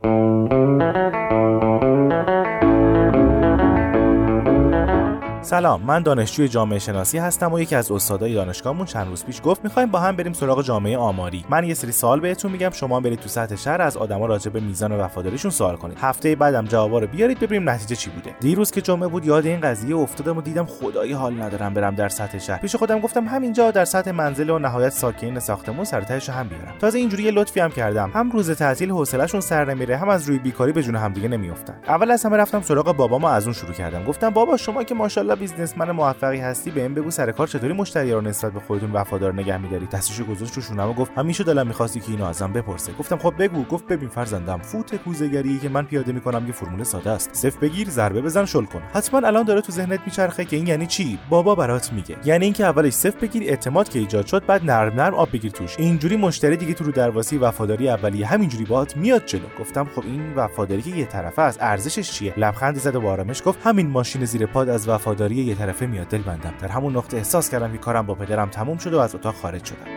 سلام 5.43 5.83
من 5.83 6.03
دانشجوی 6.03 6.49
جامعه 6.49 6.79
شناسی 6.79 7.19
هستم 7.19 7.53
و 7.53 7.61
یکی 7.61 7.77
از 7.77 7.93
استادای 7.93 8.35
دانشگاهمون 8.35 8.87
چند 8.87 9.09
روز 9.09 9.25
پیش 9.25 9.41
گفت 9.45 9.65
می‌خوایم 9.65 9.91
با 9.91 9.99
هم 9.99 10.17
بریم 10.17 10.33
سراغ 10.33 10.63
جامعه 10.63 10.99
آماری. 10.99 11.45
من 11.49 11.65
یه 11.65 11.75
سری 11.75 11.93
سوال 11.93 12.21
بهتون 12.21 12.53
میگم 12.53 12.71
شما 12.71 13.01
برید 13.01 13.21
تو 13.21 13.29
سطح 13.29 13.57
شهر 13.57 13.83
از 13.83 13.97
آدما 13.97 14.27
راجع 14.27 14.51
به 14.51 14.61
میزان 14.61 14.93
وفاداریشون 14.93 15.51
سوال 15.51 15.77
کنید. 15.77 15.99
هفته 16.01 16.37
بعدم 16.37 16.65
جوابا 16.65 16.99
رو 16.99 17.07
بیارید 17.07 17.41
ببینیم 17.41 17.71
نتیجه 17.71 17.97
چی 17.97 18.11
بوده. 18.11 18.35
دیروز 18.41 18.71
که 18.71 18.81
جمعه 18.81 19.09
بود 19.09 19.25
یاد 19.25 19.47
این 19.47 19.61
قضیه 19.61 19.97
افتادم 19.97 20.39
و 20.39 20.43
دیدم 20.43 20.65
خدایی 20.65 21.13
حال 21.13 21.43
ندارم 21.43 21.75
برم 21.75 21.95
در 21.95 22.09
سطح 22.09 22.39
شهر. 22.39 22.59
پیش 22.59 22.77
خودم 22.77 23.01
گفتم 23.01 23.29
همینجا 23.29 23.71
در 23.71 23.85
سطح 23.85 24.11
منزل 24.11 24.51
و 24.51 24.59
نهایت 24.59 24.93
ساکنین 24.93 25.39
ساختمون 25.39 25.85
سر 25.85 26.01
هم 26.29 26.49
بیارم. 26.49 26.75
تازه 26.79 26.99
اینجوری 26.99 27.23
یه 27.23 27.31
لطفی 27.31 27.61
هم 27.61 27.71
کردم. 27.71 28.11
هم 28.15 28.31
روز 28.31 28.51
تعطیل 28.51 28.91
حوصلهشون 28.91 29.41
سر 29.41 29.65
نمیره 29.75 29.97
هم 29.97 30.09
از 30.09 30.29
روی 30.29 30.39
بیکاری 30.39 30.73
به 30.73 30.83
جون 30.83 30.97
همدیگه 30.97 31.29
نمیافتن. 31.29 31.75
اول 31.89 32.11
از 32.11 32.27
همه 32.27 32.37
رفتم 32.37 32.63
سراغ 32.63 32.97
بابام 32.97 33.25
از 33.25 33.45
اون 33.45 33.53
شروع 33.53 33.73
کردم. 33.73 34.05
گفتم 34.05 34.31
بابا 34.31 34.57
شما 34.57 34.85
که 34.85 34.95
ماشاءالله 34.95 35.28
بیزنسمن 35.37 35.91
موفقی 35.91 36.39
هستی 36.39 36.71
بهم 36.71 36.95
بگو 36.95 37.11
سر 37.11 37.33
کار 37.33 37.47
چطوری 37.47 37.73
مشتری 37.73 38.13
رو 38.13 38.21
نسبت 38.21 38.53
به 38.53 38.61
خودتون 38.61 38.93
وفادار 38.93 39.35
نگه 39.35 39.59
میداری؟ 39.59 39.87
دستشو 39.87 40.25
گذاشت 40.25 40.55
رو 40.55 40.63
شونم 40.63 40.89
و 40.89 40.93
گفت 40.93 41.13
همیشه 41.17 41.45
دلم 41.45 41.67
می‌خواستی 41.67 42.01
که 42.01 42.11
اینو 42.11 42.25
ازم 42.25 42.53
بپرسه 42.53 42.93
گفتم 42.93 43.17
خب 43.19 43.35
بگو. 43.39 43.65
گفت 43.65 43.87
ببین 43.87 44.09
فرزندم 44.09 44.59
فوت 44.59 44.97
کوزهگری 44.97 45.59
که 45.59 45.69
من 45.69 45.85
پیاده 45.85 46.13
می‌کنم 46.13 46.47
یه 46.47 46.53
فرمول 46.53 46.85
ساده 46.85 47.11
است. 47.11 47.35
صفر 47.35 47.59
بگیر 47.59 47.91
ضربه 47.91 48.21
بزن 48.21 48.45
شل 48.45 48.65
کن. 48.65 48.83
حتما 48.93 49.27
الان 49.27 49.43
داره 49.43 49.61
تو 49.61 49.73
ذهنت 49.73 50.01
میچرخه 50.07 50.45
که 50.45 50.57
این 50.57 50.67
یعنی 50.67 50.87
چی؟ 50.87 51.19
بابا 51.29 51.55
برات 51.55 51.93
میگه. 51.93 52.17
یعنی 52.25 52.45
اینکه 52.45 52.65
اولش 52.65 52.93
صفر 52.93 53.19
بگیر 53.19 53.43
اعتماد 53.43 53.89
که 53.89 53.99
ایجاد 53.99 54.27
شد 54.27 54.47
بعد 54.47 54.65
نرم 54.65 55.01
نرم 55.01 55.15
آب 55.15 55.33
بگیر 55.33 55.51
توش. 55.51 55.79
اینجوری 55.79 56.17
مشتری 56.17 56.57
دیگه 56.57 56.75
تو 56.75 56.85
رو 56.85 56.93
درواسی 56.93 57.39
وفاداری 57.39 57.89
اولیه 57.89 58.27
همینجوری 58.27 58.65
باهات 58.65 58.97
میاد 58.97 59.27
جلو. 59.27 59.47
گفتم 59.61 59.85
خب 59.85 60.03
این 60.05 60.35
وفاداری 60.37 60.83
که 60.83 60.91
یه 60.91 61.05
طرفه 61.05 61.43
از 61.43 61.59
ارزشش 61.61 62.11
چیه؟ 62.11 62.35
لبخندی 62.37 62.81
زد 62.81 62.97
و 62.97 63.01
با 63.01 63.11
آرامش 63.11 63.43
گفت 63.45 63.59
همین 63.65 63.91
ماشین 63.91 64.25
زیر 64.25 64.47
پاد 64.47 64.69
از 64.69 64.89
وفاداری 64.89 65.18
یه 65.21 65.55
طرفه 65.55 65.87
میاد 65.87 66.09
دل 66.09 66.23
بندم 66.23 66.55
در 66.61 66.69
همون 66.69 66.97
نقطه 66.97 67.17
احساس 67.17 67.51
کردم 67.51 67.73
که 67.73 67.79
کارم 67.79 68.07
با 68.07 68.15
پدرم 68.15 68.49
تموم 68.49 68.79
شد 68.79 68.95
و 68.95 68.99
از 68.99 69.15
اتاق 69.15 69.35
خارج 69.35 69.65
شدم. 69.65 69.89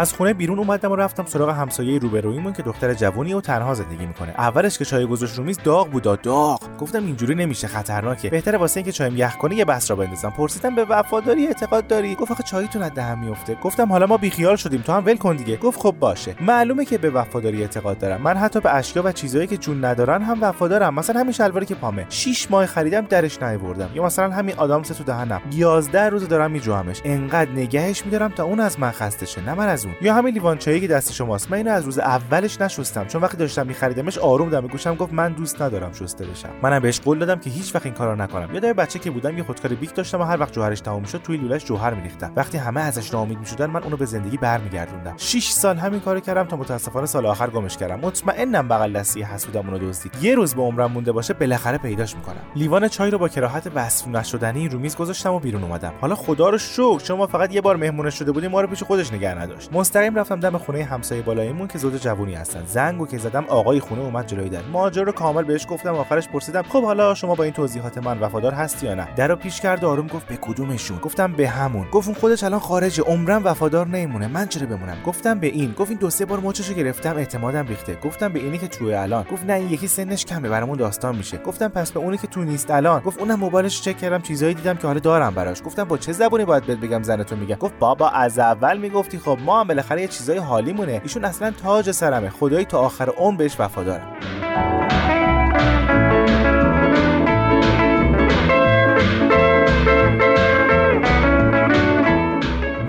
از 0.00 0.12
خونه 0.12 0.34
بیرون 0.34 0.58
اومدم 0.58 0.92
و 0.92 0.96
رفتم 0.96 1.24
سراغ 1.26 1.50
همسایه 1.50 1.98
روبرویمون 1.98 2.52
که 2.52 2.62
دختر 2.62 2.94
جوونی 2.94 3.34
و 3.34 3.40
تنها 3.40 3.74
زندگی 3.74 4.06
می‌کنه. 4.06 4.34
اولش 4.38 4.78
که 4.78 4.84
چای 4.84 5.06
گذاشت 5.06 5.38
رو 5.38 5.44
میز 5.44 5.58
داغ 5.64 5.90
بود 5.90 6.22
داغ. 6.22 6.60
گفتم 6.78 7.04
اینجوری 7.04 7.34
نمیشه 7.34 7.66
خطرناکه. 7.66 8.30
بهتره 8.30 8.58
واسه 8.58 8.78
اینکه 8.78 8.92
چایم 8.92 9.16
یخ 9.16 9.36
کنه 9.36 9.54
یه 9.54 9.64
بس 9.64 9.90
را 9.90 9.96
بندازم. 9.96 10.30
پرسیدم 10.30 10.74
به 10.74 10.84
وفاداری 10.84 11.46
اعتقاد 11.46 11.86
داری؟ 11.86 12.14
گفت 12.14 12.30
آخه 12.30 12.42
چایتون 12.42 12.82
از 12.82 12.94
دهن 12.94 13.18
میفته 13.18 13.54
گفتم 13.54 13.92
حالا 13.92 14.06
ما 14.06 14.16
بیخیال 14.16 14.56
شدیم 14.56 14.80
تو 14.80 14.92
هم 14.92 15.06
ول 15.06 15.16
کن 15.16 15.36
دیگه. 15.36 15.56
گفت 15.56 15.80
خب 15.80 15.94
باشه. 16.00 16.34
معلومه 16.40 16.84
که 16.84 16.98
به 16.98 17.10
وفاداری 17.10 17.62
اعتقاد 17.62 17.98
دارم. 17.98 18.22
من 18.22 18.36
حتی 18.36 18.60
به 18.60 18.74
اشیا 18.74 19.02
و 19.02 19.12
چیزایی 19.12 19.46
که 19.46 19.56
جون 19.56 19.84
ندارن 19.84 20.22
هم 20.22 20.38
وفادارم. 20.42 20.94
مثلا 20.94 21.20
همین 21.20 21.32
شلواری 21.32 21.66
که 21.66 21.74
پامه. 21.74 22.06
6 22.08 22.50
ماه 22.50 22.66
خریدم 22.66 23.00
درش 23.00 23.42
نیوردم 23.42 23.90
یا 23.94 24.04
مثلا 24.04 24.30
همین 24.30 24.54
آدامس 24.56 24.88
تو 24.88 25.04
دهنم. 25.04 25.40
11 25.52 26.08
روز 26.08 26.28
دارم 26.28 26.50
میجوامش. 26.50 27.00
انقدر 27.04 27.50
نگهش 27.50 28.04
میدارم 28.04 28.28
تا 28.28 28.44
اون 28.44 28.60
از 28.60 28.80
من 28.80 28.90
خسته 28.90 29.26
شه 29.26 29.40
نه 29.40 29.54
من 29.54 29.68
از 29.68 29.86
یا 30.00 30.14
همین 30.14 30.34
لیوان 30.34 30.58
چایی 30.58 30.80
که 30.80 30.88
دست 30.88 31.12
شماست. 31.12 31.50
من 31.50 31.56
اینو 31.56 31.70
از 31.70 31.84
روز 31.84 31.98
اولش 31.98 32.60
نشستم. 32.60 33.06
چون 33.06 33.22
وقتی 33.22 33.36
داشتم 33.36 33.66
میخریدمش 33.66 34.18
آروم 34.18 34.50
دم 34.50 34.66
گوشم 34.66 34.94
گفت 34.94 35.12
من 35.12 35.32
دوست 35.32 35.62
ندارم 35.62 35.92
شسته 35.92 36.26
بشم. 36.26 36.48
منم 36.62 36.82
بهش 36.82 37.00
قول 37.00 37.18
دادم 37.18 37.40
که 37.40 37.50
هیچ 37.50 37.74
وقت 37.74 37.86
این 37.86 37.94
کارو 37.94 38.16
نکنم. 38.16 38.54
یادم 38.54 38.72
بچه 38.72 38.98
که 38.98 39.10
بودم 39.10 39.38
یه 39.38 39.44
خودکار 39.44 39.74
بیک 39.74 39.94
داشتم 39.94 40.20
و 40.20 40.24
هر 40.24 40.40
وقت 40.40 40.52
جوهرش 40.52 40.80
تموم 40.80 41.04
شد 41.04 41.22
توی 41.22 41.36
لولش 41.36 41.64
جوهر 41.64 41.94
میریختم. 41.94 42.32
وقتی 42.36 42.58
همه 42.58 42.80
ازش 42.80 43.14
ناامید 43.14 43.38
می‌شدن 43.38 43.66
من 43.66 43.82
اونو 43.82 43.96
به 43.96 44.04
زندگی 44.04 44.36
برمیگردوندم. 44.36 45.14
6 45.16 45.48
سال 45.50 45.76
همین 45.76 46.00
کارو 46.00 46.20
کردم 46.20 46.44
تا 46.44 46.56
متاسفانه 46.56 47.06
سال 47.06 47.26
آخر 47.26 47.50
گمش 47.50 47.76
کردم. 47.76 48.00
مطمئنم 48.00 48.68
بغل 48.68 48.92
دستی 48.92 49.22
حسودم 49.22 49.60
اونو 49.60 49.78
دزدید. 49.78 50.12
یه 50.22 50.34
روز 50.34 50.54
به 50.54 50.62
عمرم 50.62 50.92
مونده 50.92 51.12
باشه 51.12 51.34
بالاخره 51.34 51.78
پیداش 51.78 52.16
می‌کنم. 52.16 52.40
لیوان 52.56 52.88
چای 52.88 53.10
رو 53.10 53.18
با 53.18 53.28
کراهت 53.28 53.70
وصف 53.74 54.08
نشدنی 54.08 54.68
رو 54.68 54.78
میز 54.78 54.96
گذاشتم 54.96 55.32
و 55.32 55.38
بیرون 55.38 55.62
اومدم. 55.62 55.92
حالا 56.00 56.14
خدا 56.14 56.48
رو 56.48 56.58
شکر 56.58 57.00
شما 57.04 57.26
فقط 57.26 57.54
یه 57.54 57.60
بار 57.60 57.76
مهمونش 57.76 58.14
شده 58.18 58.32
بودیم 58.32 58.50
ما 58.50 58.60
رو 58.60 58.66
پیش 58.66 58.82
خودش 58.82 59.12
نگه 59.12 59.34
نداشت. 59.34 59.69
مستقیم 59.72 60.14
رفتم 60.14 60.40
دم 60.40 60.58
خونه 60.58 60.84
همسایه 60.84 61.22
بالایمون 61.22 61.68
که 61.68 61.78
زوج 61.78 62.02
جوونی 62.02 62.34
هستن. 62.34 62.64
زنگو 62.66 63.06
که 63.06 63.18
زدم 63.18 63.44
آقای 63.48 63.80
خونه 63.80 64.02
اومد 64.02 64.26
جلوی 64.26 64.48
در. 64.48 64.62
ماجرا 64.72 65.02
رو 65.02 65.12
کامل 65.12 65.42
بهش 65.42 65.66
گفتم 65.70 65.94
آخرش 65.94 66.28
پرسیدم 66.28 66.62
خب 66.62 66.84
حالا 66.84 67.14
شما 67.14 67.34
با 67.34 67.44
این 67.44 67.52
توضیحات 67.52 67.98
من 67.98 68.18
وفادار 68.18 68.52
هستی 68.52 68.86
یا 68.86 68.94
نه؟ 68.94 69.08
درو 69.16 69.36
پیش 69.36 69.60
کرد 69.60 69.84
آروم 69.84 70.06
گفت 70.06 70.26
به 70.26 70.36
کدومشون؟ 70.36 70.98
گفتم 70.98 71.32
به 71.32 71.48
همون. 71.48 71.86
گفت 71.92 72.08
اون 72.08 72.16
خودش 72.16 72.44
الان 72.44 72.60
خارجه 72.60 73.02
عمرم 73.02 73.44
وفادار 73.44 73.86
نمیمونه. 73.86 74.26
من 74.28 74.46
چرا 74.46 74.66
بمونم؟ 74.66 74.96
گفتم 75.06 75.38
به 75.38 75.46
این. 75.46 75.72
گفت 75.72 75.90
این 75.90 75.98
دو 75.98 76.10
سه 76.10 76.24
بار 76.24 76.40
مچشو 76.40 76.74
گرفتم 76.74 77.16
اعتمادم 77.16 77.66
ریخته. 77.66 77.98
گفتم 78.04 78.32
به 78.32 78.38
اینی 78.38 78.58
که 78.58 78.68
توی 78.68 78.94
الان. 78.94 79.26
گفت 79.32 79.46
نه 79.46 79.52
این 79.52 79.70
یکی 79.70 79.86
سنش 79.86 80.24
کمه 80.24 80.48
برامون 80.48 80.78
داستان 80.78 81.16
میشه. 81.16 81.38
گفتم 81.38 81.68
پس 81.68 81.92
به 81.92 82.00
اونی 82.00 82.18
که 82.18 82.26
تو 82.26 82.44
نیست 82.44 82.70
الان. 82.70 83.00
گفت 83.00 83.18
اونم 83.18 83.38
موبایلش 83.38 83.82
چک 83.82 83.98
کردم 83.98 84.22
چیزایی 84.22 84.54
دیدم 84.54 84.76
که 84.76 84.86
حالا 84.86 84.98
دارم 84.98 85.34
براش. 85.34 85.62
گفتم 85.62 85.84
با 85.84 85.98
چه 85.98 86.12
زبونی 86.12 86.44
باید 86.44 86.66
بهت 86.66 86.78
بگم 86.78 87.02
زنتو 87.02 87.36
میگم؟ 87.36 87.56
گفت 87.56 87.78
بابا 87.78 88.08
از 88.08 88.38
اول 88.38 88.78
می‌گفتی 88.78 89.18
خب 89.18 89.38
ما 89.44 89.59
هم 89.60 89.66
بالاخره 89.66 90.00
یه 90.02 90.08
چیزای 90.08 90.38
حالیمونه. 90.38 91.00
ایشون 91.02 91.24
اصلا 91.24 91.50
تاج 91.50 91.90
سرمه. 91.90 92.30
خدایی 92.30 92.64
تا 92.64 92.78
آخر 92.78 93.08
عمر 93.08 93.36
بهش 93.36 93.56
وفادارم 93.58 94.16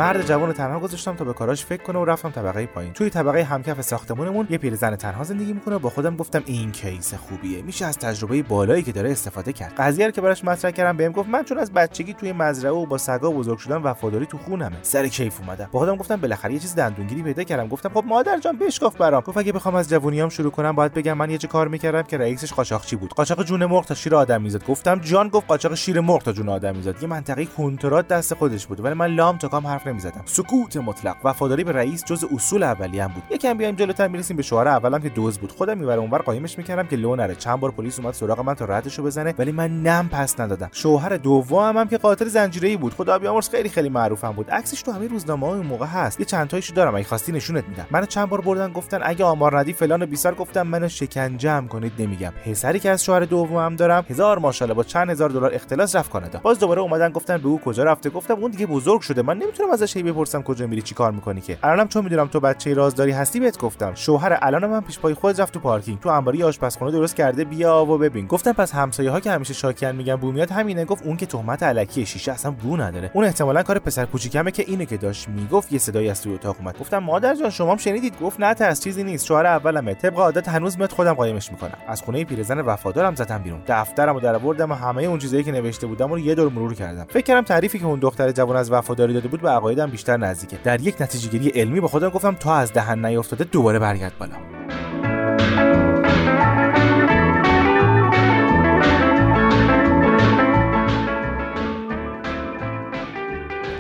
مرد 0.02 0.26
جوان 0.26 0.48
رو 0.48 0.54
تنها 0.54 0.80
گذاشتم 0.80 1.16
تا 1.16 1.26
به 1.26 1.34
کاراش 1.34 1.66
فکر 1.66 1.84
کنه 1.84 2.00
و 2.00 2.06
رفتم 2.06 2.30
طبقه 2.30 2.66
پایین. 2.66 2.94
توی 2.94 3.10
طبقه 3.10 3.44
همکف 3.44 3.82
ساختمونمون 3.82 4.48
یه 4.50 4.58
پیرزن 4.58 4.96
تنها 4.96 5.24
زندگی 5.24 5.54
می‌کنه 5.54 5.76
و 5.76 5.80
با 5.80 5.90
خودم 5.90 6.16
گفتم 6.16 6.44
این 6.46 6.72
case 6.72 7.14
خوبیه. 7.14 7.62
میشه 7.62 7.86
از 7.86 7.98
تجربه 7.98 8.44
بالایی 8.44 8.84
که 8.84 8.92
داره 8.92 9.12
استفاده 9.12 9.54
کرد. 9.54 9.74
قضیه 9.78 10.06
رو 10.06 10.12
که 10.12 10.22
براش 10.22 10.44
مطرح 10.44 10.72
کردم 10.72 10.98
بهم 10.98 11.12
گفت 11.12 11.30
من 11.30 11.44
چون 11.44 11.58
از 11.58 11.74
بچگی 11.74 12.14
توی 12.14 12.32
مزرعه 12.32 12.74
و 12.74 12.86
با 12.86 12.98
سگا 12.98 13.32
بزرگ 13.32 13.58
شدم 13.58 13.84
وفاداری 13.84 14.26
تو 14.26 14.38
خونمه. 14.38 14.76
سر 14.82 15.08
کیف 15.08 15.40
اومدم. 15.40 15.70
با 15.72 15.80
خودم 15.80 15.96
گفتم 15.96 16.16
بالاخره 16.16 16.54
یه 16.54 16.60
چیز 16.60 16.76
دندونگیری 16.76 17.24
پیدا 17.24 17.44
کردم. 17.44 17.68
گفتم 17.68 17.90
خب 17.90 18.04
مادر 18.08 18.40
جان 18.40 18.58
بشکاف 18.58 18.96
برام. 18.96 19.22
گفت 19.22 19.38
اگه 19.38 19.52
بخوام 19.52 19.76
از 19.76 19.90
جوونیام 19.90 20.30
شروع 20.30 20.52
کنم 20.52 20.72
باید 20.72 20.94
بگم 20.94 21.14
من 21.14 21.30
یه 21.30 21.38
جا 21.38 21.48
کار 21.48 21.68
می‌کردم 21.68 22.02
که 22.02 22.18
رئیسش 22.18 22.54
قاچاقچی 22.54 22.96
بود؟ 22.96 23.14
قاچاق 23.14 23.44
جون 23.44 23.66
مرغ 23.66 23.86
تا 23.86 23.96
شیر 23.96 24.16
آدم 24.16 24.42
می‌زد. 24.42 24.66
گفتم 24.66 25.00
جان 25.00 25.30
گفت 25.30 25.48
قاچاق 25.48 25.76
شیر 25.76 26.00
مرغ 26.00 26.24
تا 26.24 26.32
جون 26.32 26.50
آدم 26.50 26.76
می‌زد. 26.76 27.04
یه 27.04 27.08
منطقه 27.08 27.46
کنترات 27.46 28.08
دست 28.08 28.34
خودش 28.34 28.66
بود. 28.66 28.86
ولی 28.86 28.94
من 28.94 29.08
لام 29.08 29.38
تا 29.38 29.48
کام 29.48 29.68
حرف 29.68 29.88
نمی‌زدم 29.92 30.22
سکوت 30.26 30.78
مطلق. 30.78 31.16
وفاداری 31.24 31.64
به 31.64 31.72
رئیس 31.72 32.06
جز 32.06 32.26
اصول 32.36 32.64
اولیه‌ام 32.64 33.12
بود. 33.12 33.24
یکم 33.30 33.58
بیایم 33.58 33.76
جلوتر 33.76 34.08
می‌رسیم 34.08 34.38
به 34.38 34.44
شوهر 34.44 34.68
اولم 34.68 35.00
که 35.00 35.10
دزد 35.10 35.40
بود. 35.40 35.52
خودم 35.52 35.78
می‌بره 35.78 36.00
اونور 36.00 36.22
قایمش 36.22 36.58
می‌کردم 36.58 36.88
که 36.88 36.96
لو 36.96 37.16
نره. 37.16 37.36
چند 37.36 37.60
بار 37.60 37.72
پلیس 37.72 38.00
اومد 38.00 38.14
سراغ 38.14 38.40
من 38.40 38.54
تا 38.54 38.66
ردشو 38.66 39.04
بزنه 39.04 39.34
ولی 39.38 39.52
من 39.52 39.84
نم 39.84 40.10
پس 40.12 40.40
ندادم. 40.40 40.70
شوهر 40.72 41.18
دومم 41.18 41.78
هم 41.78 41.88
که 41.88 41.98
قاتل 41.98 42.26
زنجیره‌ای 42.28 42.78
بود. 42.78 42.94
خدا 42.94 43.20
بیامرز 43.20 43.50
خیلی 43.50 43.70
خیلی 43.70 43.90
معروفم 43.90 44.32
بود. 44.32 44.50
عکسش 44.50 44.82
تو 44.82 44.92
همه 44.92 45.08
روزنامه‌ها 45.08 45.54
اون 45.54 45.66
موقع 45.66 45.86
هست. 45.86 46.20
یه 46.20 46.26
چند 46.26 46.48
تایشو 46.48 46.74
دارم. 46.74 46.96
اگه 46.96 47.04
خواستی 47.04 47.32
نشونت 47.32 47.68
میدم. 47.68 47.86
منو 47.92 48.06
چند 48.06 48.30
بار 48.30 48.42
بردن 48.42 48.72
گفتن 48.72 49.00
اگه 49.04 49.26
آمار 49.26 49.60
ندی 49.60 49.74
فلان 49.74 50.02
و 50.02 50.06
بیسار 50.06 50.36
گفتم 50.36 50.68
منو 50.68 50.88
شکنجه 50.88 51.52
هم 51.52 51.68
کنید 51.68 51.92
نمیگم. 52.00 52.34
پسری 52.46 52.80
که 52.80 52.90
از 52.90 53.04
شوهر 53.04 53.20
دومم 53.20 53.76
دارم 53.76 54.06
هزار 54.10 54.40
ماشاءالله 54.40 54.76
با 54.76 54.84
چند 54.84 55.10
هزار 55.10 55.30
دلار 55.30 55.54
اختلاس 55.54 55.96
رفت 55.96 56.12
کانادا. 56.12 56.40
باز 56.40 56.60
دوباره 56.60 56.82
اومدن 56.82 57.10
گفتن 57.10 57.38
به 57.38 57.48
او 57.48 57.60
کجا 57.60 57.84
رفته. 57.84 58.10
گفتم 58.10 58.34
اون 58.34 58.52
دیگه 58.52 58.66
بزرگ 58.66 59.02
شده. 59.02 59.22
من 59.22 59.38
نمی‌تونم 59.38 59.70
ازش 59.84 59.98
هی 59.98 60.04
بپرسم 60.04 60.42
کجا 60.42 60.68
میری 60.68 60.82
چی 60.82 60.96
کار 60.96 61.12
می‌کنی 61.12 61.42
که؟ 61.42 61.58
الانم 61.64 61.88
چون 61.88 62.04
می‌دونم 62.04 62.28
تو 62.28 62.40
بچه 62.40 62.74
رازداری 62.74 63.12
هستی 63.12 63.40
بهت 63.40 63.58
گفتم. 63.58 63.92
شوهر 63.96 64.38
الان 64.42 64.66
من 64.66 64.82
پیش 64.82 65.00
پای 65.00 65.14
خود 65.14 65.42
رفت 65.42 65.54
تو 65.54 65.60
پارکینگ. 65.60 66.00
تو 66.00 66.10
انباری 66.10 66.44
آشپزخونه 66.44 66.92
درست 66.92 67.16
کرده 67.16 67.44
بیا 67.44 67.86
و 67.86 67.98
ببین. 67.98 68.28
گفتم 68.28 68.54
پس 68.54 68.76
همسایه 68.76 69.12
ها 69.12 69.20
که 69.20 69.32
همیشه 69.32 69.54
شاکیان 69.54 69.96
میگن 69.96 70.16
بو 70.16 70.32
میاد 70.32 70.52
همینه. 70.52 70.86
گفت 70.86 71.06
اون 71.06 71.18
که 71.18 71.26
تهمت 71.26 71.64
علکی 71.64 72.06
شیشه 72.06 72.32
اصلا 72.32 72.52
بو 72.52 72.78
نداره. 72.78 73.12
اون 73.14 73.26
احتمالا 73.26 73.64
کار 73.64 73.80
پسر 73.80 74.06
کوچیکمه 74.06 74.52
که 74.52 74.64
اینه 74.68 74.86
که 74.86 74.98
داشت 74.98 75.28
می‌گفت 75.28 75.72
یه 75.74 75.80
صدایی 75.80 76.10
از 76.10 76.22
توی 76.22 76.34
اتاق 76.34 76.56
اومد. 76.60 76.80
گفتم 76.80 76.98
مادر 76.98 77.36
جان 77.36 77.50
شما 77.50 77.72
هم 77.72 77.78
شنیدید؟ 77.78 78.20
گفت 78.22 78.40
نه 78.40 78.54
ترس 78.54 78.84
چیزی 78.84 79.04
نیست. 79.04 79.26
شوهر 79.26 79.46
اولمه. 79.46 79.94
طبق 79.94 80.20
عادت 80.20 80.50
هنوز 80.50 80.78
میاد 80.78 80.92
خودم 80.92 81.14
قایمش 81.14 81.52
می‌کنم. 81.52 81.78
از 81.88 82.02
خونه 82.02 82.26
پیرزن 82.26 82.60
وفادارم 82.60 83.16
زدم 83.16 83.38
بیرون. 83.38 83.62
دفترمو 83.68 84.20
در 84.20 84.36
آوردم 84.36 84.72
و 84.72 84.74
همه 84.74 85.04
اون 85.04 85.20
چیزایی 85.20 85.44
که 85.44 85.52
نوشته 85.52 85.88
بودم 85.88 86.10
رو 86.12 86.20
یه 86.20 86.36
دور 86.36 86.52
مرور 86.52 86.74
کردم. 86.74 87.06
فکر 87.10 87.24
کردم 87.24 87.42
تعریفی 87.42 87.80
که 87.80 87.86
اون 87.86 88.00
دختر 88.00 88.32
جوان 88.32 88.56
از 88.56 88.72
وفاداری 88.72 89.14
داده 89.14 89.28
بود 89.28 89.42
به 89.42 89.50
عقایدم 89.72 89.92
بیشتر 89.92 90.18
نزدیکه 90.18 90.58
در 90.64 90.82
یک 90.82 91.02
نتیجه 91.02 91.30
گیری 91.30 91.50
علمی 91.50 91.80
با 91.80 91.88
خودم 91.88 92.10
گفتم 92.10 92.36
تا 92.36 92.56
از 92.56 92.74
دهن 92.74 93.06
نیافتاده 93.06 93.44
دوباره 93.44 93.80
برگرد 93.80 94.18
بالا 94.18 94.36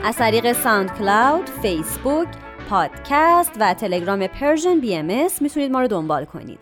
از 0.04 0.16
طریق 0.16 0.54
ساوند 0.54 0.98
کلاود، 0.98 1.50
فیسبوک، 1.50 2.28
پادکست 2.70 3.52
و 3.60 3.74
تلگرام 3.74 4.28
Persian 4.28 4.80
BMS 4.80 5.42
می‌تونید 5.42 5.72
ما 5.72 5.82
رو 5.82 5.88
دنبال 5.88 6.26
کنید. 6.26 6.60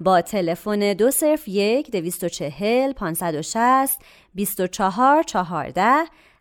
با 0.00 0.20
تلفن 0.20 0.92
201 0.92 1.90
240 1.90 2.92
560 2.92 4.00
24 4.34 5.22
14 5.22 5.82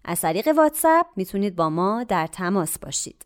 از 0.05 0.21
طریق 0.21 0.47
واتساپ 0.57 1.07
می‌تونید 1.15 1.55
با 1.55 1.69
ما 1.69 2.03
در 2.03 2.27
تماس 2.27 2.79
باشید. 2.79 3.25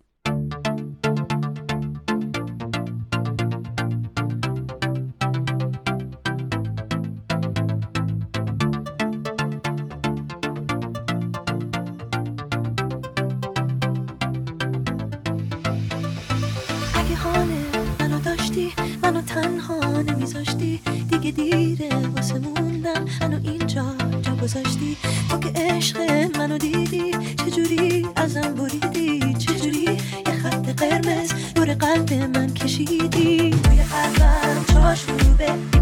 قلب 31.80 32.14
من 32.14 32.54
کشیدی؟ 32.54 33.52
توی 33.52 33.80
قلبم 33.84 34.66
چاشوبه 34.74 35.46
یکی 35.46 35.79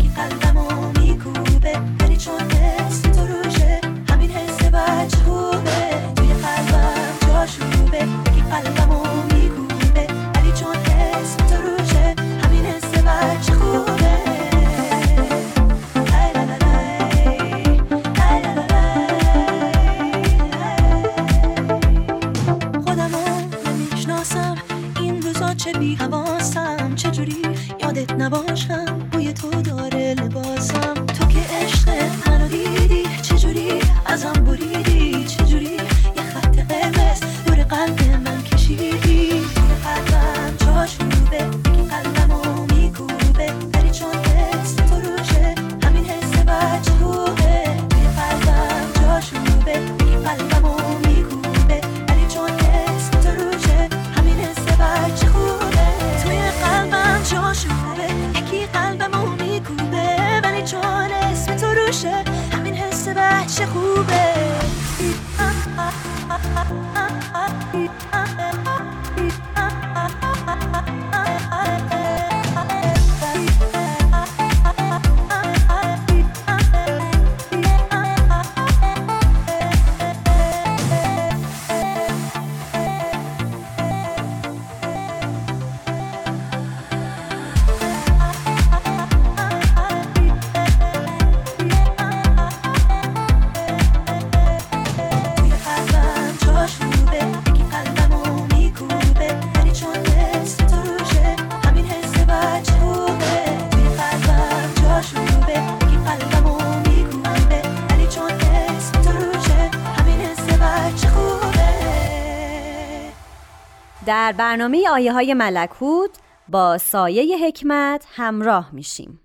برنامه 114.38 114.90
آیه 114.90 115.14
های 115.14 115.34
ملکوت 115.34 116.10
با 116.50 116.78
سایه 116.78 117.48
حکمت 117.48 118.06
همراه 118.16 118.70
میشیم. 118.74 119.20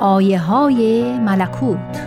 آیه 0.00 0.38
های 0.40 1.18
ملکوت 1.18 2.06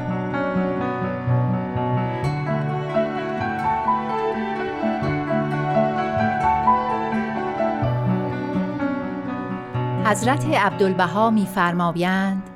حضرت 10.06 10.45
عبدالبها 10.45 11.30
میفرمایند 11.30 12.53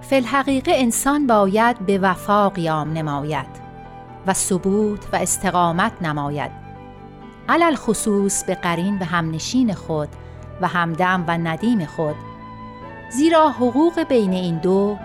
فی 0.00 0.16
الحقیقه 0.16 0.72
انسان 0.74 1.26
باید 1.26 1.86
به 1.86 1.98
وفا 1.98 2.48
قیام 2.48 2.92
نماید 2.92 3.46
و 4.26 4.32
ثبوت 4.32 5.06
و 5.12 5.16
استقامت 5.16 5.92
نماید. 6.00 6.50
علل 7.48 7.74
خصوص 7.74 8.44
به 8.44 8.54
قرین 8.54 8.98
و 8.98 9.04
همنشین 9.04 9.74
خود 9.74 10.08
و 10.60 10.66
همدم 10.66 11.24
و 11.28 11.30
ندیم 11.30 11.84
خود. 11.84 12.16
زیرا 13.10 13.50
حقوق 13.50 14.02
بین 14.02 14.32
این 14.32 14.58
دو 14.58 14.98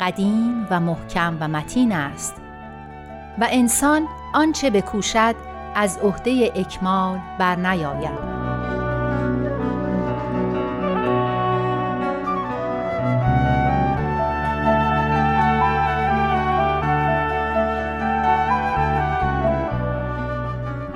قدیم 0.00 0.66
و 0.70 0.80
محکم 0.80 1.36
و 1.40 1.48
متین 1.48 1.92
است. 1.92 2.34
و 3.38 3.46
انسان 3.50 4.08
آنچه 4.34 4.70
بکوشد 4.70 5.34
از 5.74 5.98
عهده 5.98 6.52
اکمال 6.54 7.18
بر 7.38 7.56
نیاید 7.56 8.49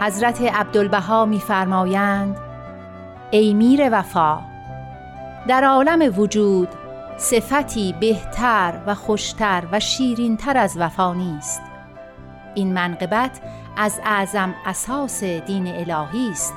حضرت 0.05 0.43
عبدالبها 0.43 1.25
میفرمایند 1.25 2.37
ای 3.31 3.55
میر 3.55 3.89
وفا 3.93 4.41
در 5.49 5.65
عالم 5.65 6.19
وجود 6.19 6.69
صفتی 7.17 7.95
بهتر 8.01 8.81
و 8.87 8.95
خوشتر 8.95 9.65
و 9.73 9.81
شیرینتر 9.81 10.57
از 10.57 10.77
وفا 10.79 11.15
نیست. 11.15 11.63
این 12.55 12.75
منقبت 12.75 13.41
از 13.77 14.01
اعظم 14.05 14.55
اساس 14.67 15.25
دین 15.25 15.67
الهی 15.67 16.31
است. 16.31 16.55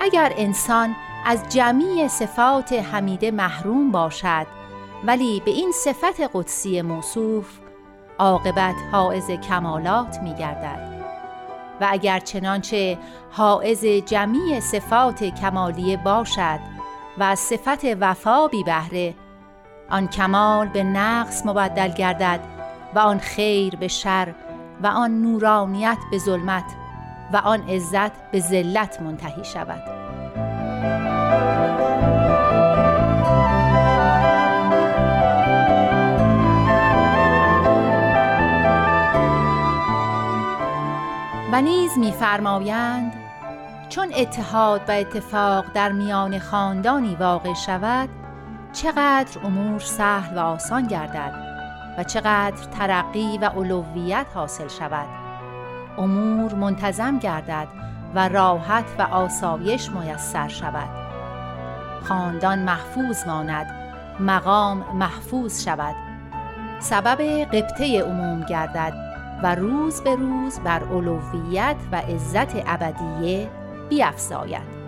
اگر 0.00 0.32
انسان 0.36 0.94
از 1.26 1.44
جمیع 1.48 2.08
صفات 2.08 2.72
حمیده 2.72 3.30
محروم 3.30 3.90
باشد 3.90 4.46
ولی 5.04 5.42
به 5.44 5.50
این 5.50 5.72
صفت 5.84 6.30
قدسی 6.34 6.82
موصوف 6.82 7.46
عاقبت 8.18 8.74
حائز 8.92 9.30
کمالات 9.30 10.18
می 10.22 10.34
گردد 10.34 10.91
و 11.82 11.86
اگر 11.90 12.18
چنانچه 12.18 12.98
حائز 13.30 13.84
جمیع 13.84 14.60
صفات 14.60 15.24
کمالیه 15.24 15.96
باشد 15.96 16.60
و 17.18 17.34
صفت 17.34 17.84
وفا 18.00 18.46
بی 18.46 18.64
بهره 18.64 19.14
آن 19.90 20.08
کمال 20.08 20.68
به 20.68 20.82
نقص 20.82 21.46
مبدل 21.46 21.88
گردد 21.88 22.40
و 22.94 22.98
آن 22.98 23.18
خیر 23.18 23.76
به 23.76 23.88
شر 23.88 24.34
و 24.82 24.86
آن 24.86 25.22
نورانیت 25.22 25.98
به 26.10 26.18
ظلمت 26.18 26.64
و 27.32 27.36
آن 27.36 27.68
عزت 27.68 28.30
به 28.30 28.40
ذلت 28.40 29.02
منتهی 29.02 29.44
شود. 29.44 30.01
و 41.52 41.60
نیز 41.60 41.98
می‌فرمایند 41.98 43.12
چون 43.88 44.12
اتحاد 44.16 44.80
و 44.88 44.92
اتفاق 44.92 45.64
در 45.74 45.92
میان 45.92 46.38
خاندانی 46.38 47.14
واقع 47.14 47.54
شود 47.54 48.08
چقدر 48.72 49.40
امور 49.44 49.80
سهل 49.80 50.38
و 50.38 50.40
آسان 50.40 50.86
گردد 50.86 51.32
و 51.98 52.04
چقدر 52.04 52.64
ترقی 52.78 53.38
و 53.38 53.44
علویت 53.44 54.26
حاصل 54.34 54.68
شود. 54.68 55.06
امور 55.98 56.54
منتظم 56.54 57.18
گردد 57.18 57.68
و 58.14 58.28
راحت 58.28 58.84
و 58.98 59.02
آسایش 59.02 59.90
میسر 59.90 60.48
شود. 60.48 60.88
خاندان 62.02 62.58
محفوظ 62.58 63.26
ماند 63.26 63.66
مقام 64.20 64.84
محفوظ 64.94 65.64
شود. 65.64 65.94
سبب 66.80 67.20
قبطه 67.52 68.02
عموم 68.02 68.40
گردد. 68.40 69.11
و 69.42 69.54
روز 69.54 70.00
به 70.00 70.16
روز 70.16 70.60
بر 70.60 70.84
علویت 70.84 71.76
و 71.92 71.96
عزت 71.96 72.56
ابدیه 72.66 73.50
بیافزاید 73.88 74.82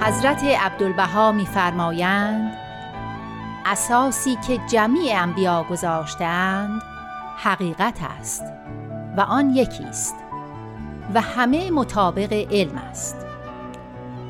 حضرت 0.00 0.44
عبدالبها 0.44 1.32
می‌فرمایند 1.32 2.52
اساسی 3.66 4.36
که 4.46 4.58
جمیع 4.72 5.22
انبیا 5.22 5.62
گذاشتهاند 5.70 6.82
حقیقت 7.36 7.98
است 8.20 8.44
و 9.16 9.20
آن 9.20 9.50
یکی 9.50 9.84
است 9.84 10.14
و 11.14 11.20
همه 11.20 11.70
مطابق 11.70 12.32
علم 12.32 12.78
است. 12.78 13.23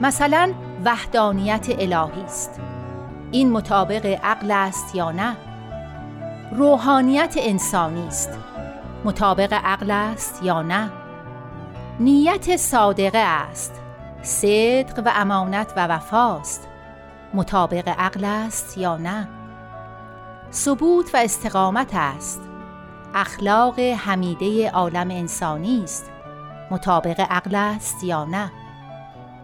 مثلا 0.00 0.52
وحدانیت 0.84 1.66
الهی 1.70 2.22
است. 2.24 2.60
این 3.30 3.52
مطابق 3.52 4.06
عقل 4.06 4.50
است 4.50 4.94
یا 4.94 5.10
نه؟ 5.10 5.36
روحانیت 6.52 7.34
انسانی 7.38 8.06
است. 8.06 8.30
مطابق 9.04 9.52
عقل 9.52 9.90
است 9.90 10.42
یا 10.42 10.62
نه؟ 10.62 10.90
نیت 12.00 12.56
صادقه 12.56 13.18
است. 13.18 13.80
صدق 14.22 15.02
و 15.06 15.10
امانت 15.14 15.72
و 15.76 15.86
وفاست 15.86 16.68
مطابق 17.34 17.88
عقل 17.88 18.24
است 18.24 18.78
یا 18.78 18.96
نه؟ 18.96 19.28
ثبوت 20.52 21.14
و 21.14 21.16
استقامت 21.16 21.90
است. 21.92 22.40
اخلاق 23.14 23.78
حمیده 23.78 24.70
عالم 24.70 25.10
انسانی 25.10 25.84
است. 25.84 26.10
مطابق 26.70 27.20
عقل 27.20 27.54
است 27.54 28.04
یا 28.04 28.24
نه؟ 28.24 28.50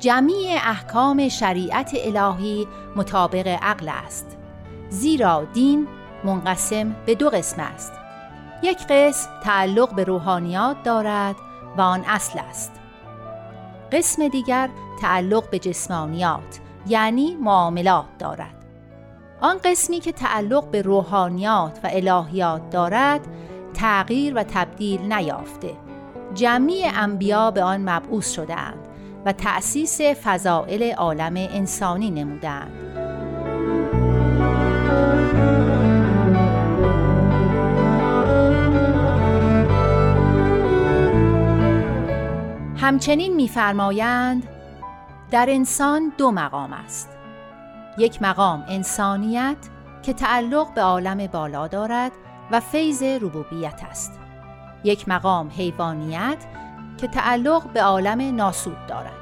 جمیع 0.00 0.58
احکام 0.62 1.28
شریعت 1.28 1.90
الهی 1.94 2.66
مطابق 2.96 3.46
عقل 3.62 3.88
است. 3.88 4.38
زیرا 4.88 5.44
دین 5.44 5.88
منقسم 6.24 6.96
به 7.06 7.14
دو 7.14 7.30
قسم 7.30 7.62
است. 7.62 7.92
یک 8.62 8.78
قسم 8.90 9.30
تعلق 9.44 9.94
به 9.94 10.04
روحانیات 10.04 10.82
دارد 10.82 11.36
و 11.76 11.80
آن 11.80 12.04
اصل 12.06 12.38
است. 12.38 12.72
قسم 13.92 14.28
دیگر 14.28 14.68
تعلق 15.00 15.50
به 15.50 15.58
جسمانیات 15.58 16.60
یعنی 16.86 17.36
معاملات 17.40 18.06
دارد. 18.18 18.64
آن 19.40 19.58
قسمی 19.64 20.00
که 20.00 20.12
تعلق 20.12 20.70
به 20.70 20.82
روحانیات 20.82 21.80
و 21.84 21.88
الهیات 21.92 22.70
دارد 22.70 23.20
تغییر 23.74 24.34
و 24.36 24.42
تبدیل 24.42 25.12
نیافته. 25.12 25.76
جمعی 26.34 26.84
انبیا 26.84 27.50
به 27.50 27.62
آن 27.62 27.90
مبعوث 27.90 28.32
شدهاند. 28.32 28.79
و 29.26 29.32
تأسیس 29.32 30.00
فضائل 30.00 30.92
عالم 30.92 31.34
انسانی 31.36 32.10
نمودند 32.10 32.70
همچنین 42.76 43.34
می‌فرمایند 43.34 44.48
در 45.30 45.46
انسان 45.50 46.12
دو 46.18 46.30
مقام 46.30 46.72
است. 46.72 47.08
یک 47.98 48.22
مقام 48.22 48.64
انسانیت 48.68 49.56
که 50.02 50.12
تعلق 50.12 50.74
به 50.74 50.82
عالم 50.82 51.26
بالا 51.26 51.66
دارد 51.66 52.12
و 52.50 52.60
فیض 52.60 53.02
ربوبیت 53.02 53.80
است. 53.90 54.18
یک 54.84 55.08
مقام 55.08 55.50
حیوانیت 55.56 56.38
که 57.00 57.08
تعلق 57.08 57.62
به 57.72 57.82
عالم 57.82 58.36
ناسود 58.36 58.86
دارد. 58.88 59.12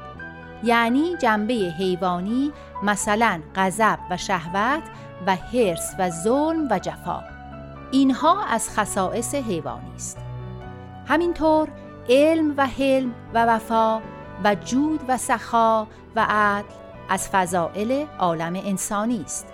یعنی 0.63 1.17
جنبه 1.17 1.53
حیوانی 1.53 2.51
مثلا 2.83 3.41
غضب 3.55 3.99
و 4.09 4.17
شهوت 4.17 4.83
و 5.27 5.35
حرس 5.35 5.95
و 5.99 6.09
ظلم 6.09 6.67
و 6.71 6.79
جفا. 6.79 7.23
اینها 7.91 8.45
از 8.45 8.69
خصائص 8.69 9.35
حیوانی 9.35 9.95
است. 9.95 10.17
همینطور 11.07 11.67
علم 12.09 12.53
و 12.57 12.67
حلم 12.67 13.13
و 13.33 13.45
وفا 13.45 14.01
و 14.43 14.55
جود 14.55 14.99
و 15.07 15.17
سخا 15.17 15.87
و 16.15 16.25
عدل 16.29 16.67
از 17.09 17.29
فضائل 17.29 18.05
عالم 18.19 18.53
انسانی 18.55 19.21
است. 19.21 19.47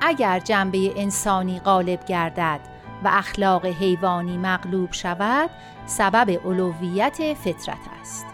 اگر 0.00 0.38
جنبه 0.38 0.92
انسانی 0.96 1.60
غالب 1.60 2.04
گردد 2.04 2.60
و 3.04 3.08
اخلاق 3.12 3.66
حیوانی 3.66 4.38
مغلوب 4.38 4.92
شود 4.92 5.50
سبب 5.86 6.30
علویت 6.46 7.34
فطرت 7.34 7.78
است. 8.00 8.29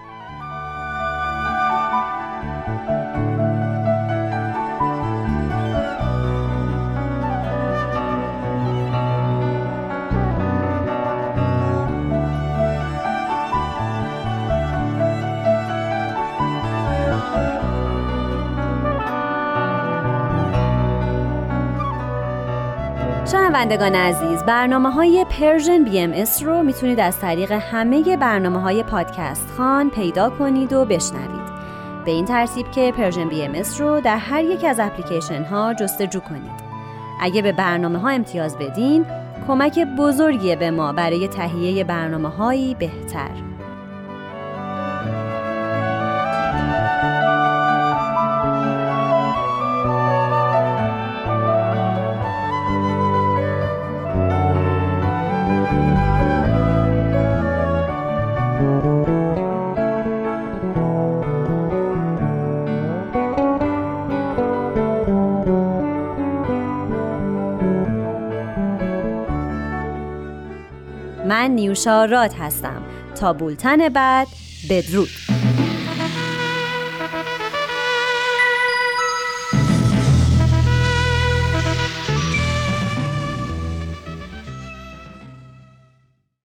شنوندگان 23.57 23.95
عزیز 23.95 24.43
برنامه 24.43 24.91
های 24.91 25.27
Persian 25.31 25.85
BMS 25.85 26.43
رو 26.43 26.63
می‌تونید 26.63 27.01
از 27.01 27.21
طریق 27.21 27.53
همه 27.53 28.17
برنامه 28.17 28.61
های 28.61 28.83
پادکست 28.83 29.49
خوان 29.57 29.91
پیدا 29.91 30.31
کنید 30.31 30.73
و 30.73 30.85
بشنوید. 30.85 31.47
به 32.05 32.11
این 32.11 32.25
ترتیب 32.25 32.71
که 32.71 32.93
Persian 32.97 33.29
BMS 33.29 33.81
رو 33.81 34.01
در 34.01 34.17
هر 34.17 34.45
یک 34.45 34.65
از 34.65 34.81
اپلیکیشن 34.81 35.45
ها 35.45 35.75
جستجو 35.75 36.21
کنید. 36.21 36.67
اگه 37.21 37.43
به 37.43 37.53
برنامه 37.53 37.99
ها 37.99 38.09
امتیاز 38.09 38.59
بدین 38.59 39.07
کمک 39.47 39.79
بزرگیه 39.99 40.57
به 40.57 40.71
ما 40.71 40.93
برای 40.93 41.29
تهیه 41.29 41.85
برنامه 41.85 42.29
هایی 42.29 42.75
بهتر. 42.75 43.56
نیوشا 71.67 72.05
راد 72.05 72.33
هستم. 72.33 72.83
تا 73.21 73.33
بولتن 73.33 73.89
بعد 73.89 74.27
بدرود. 74.71 75.09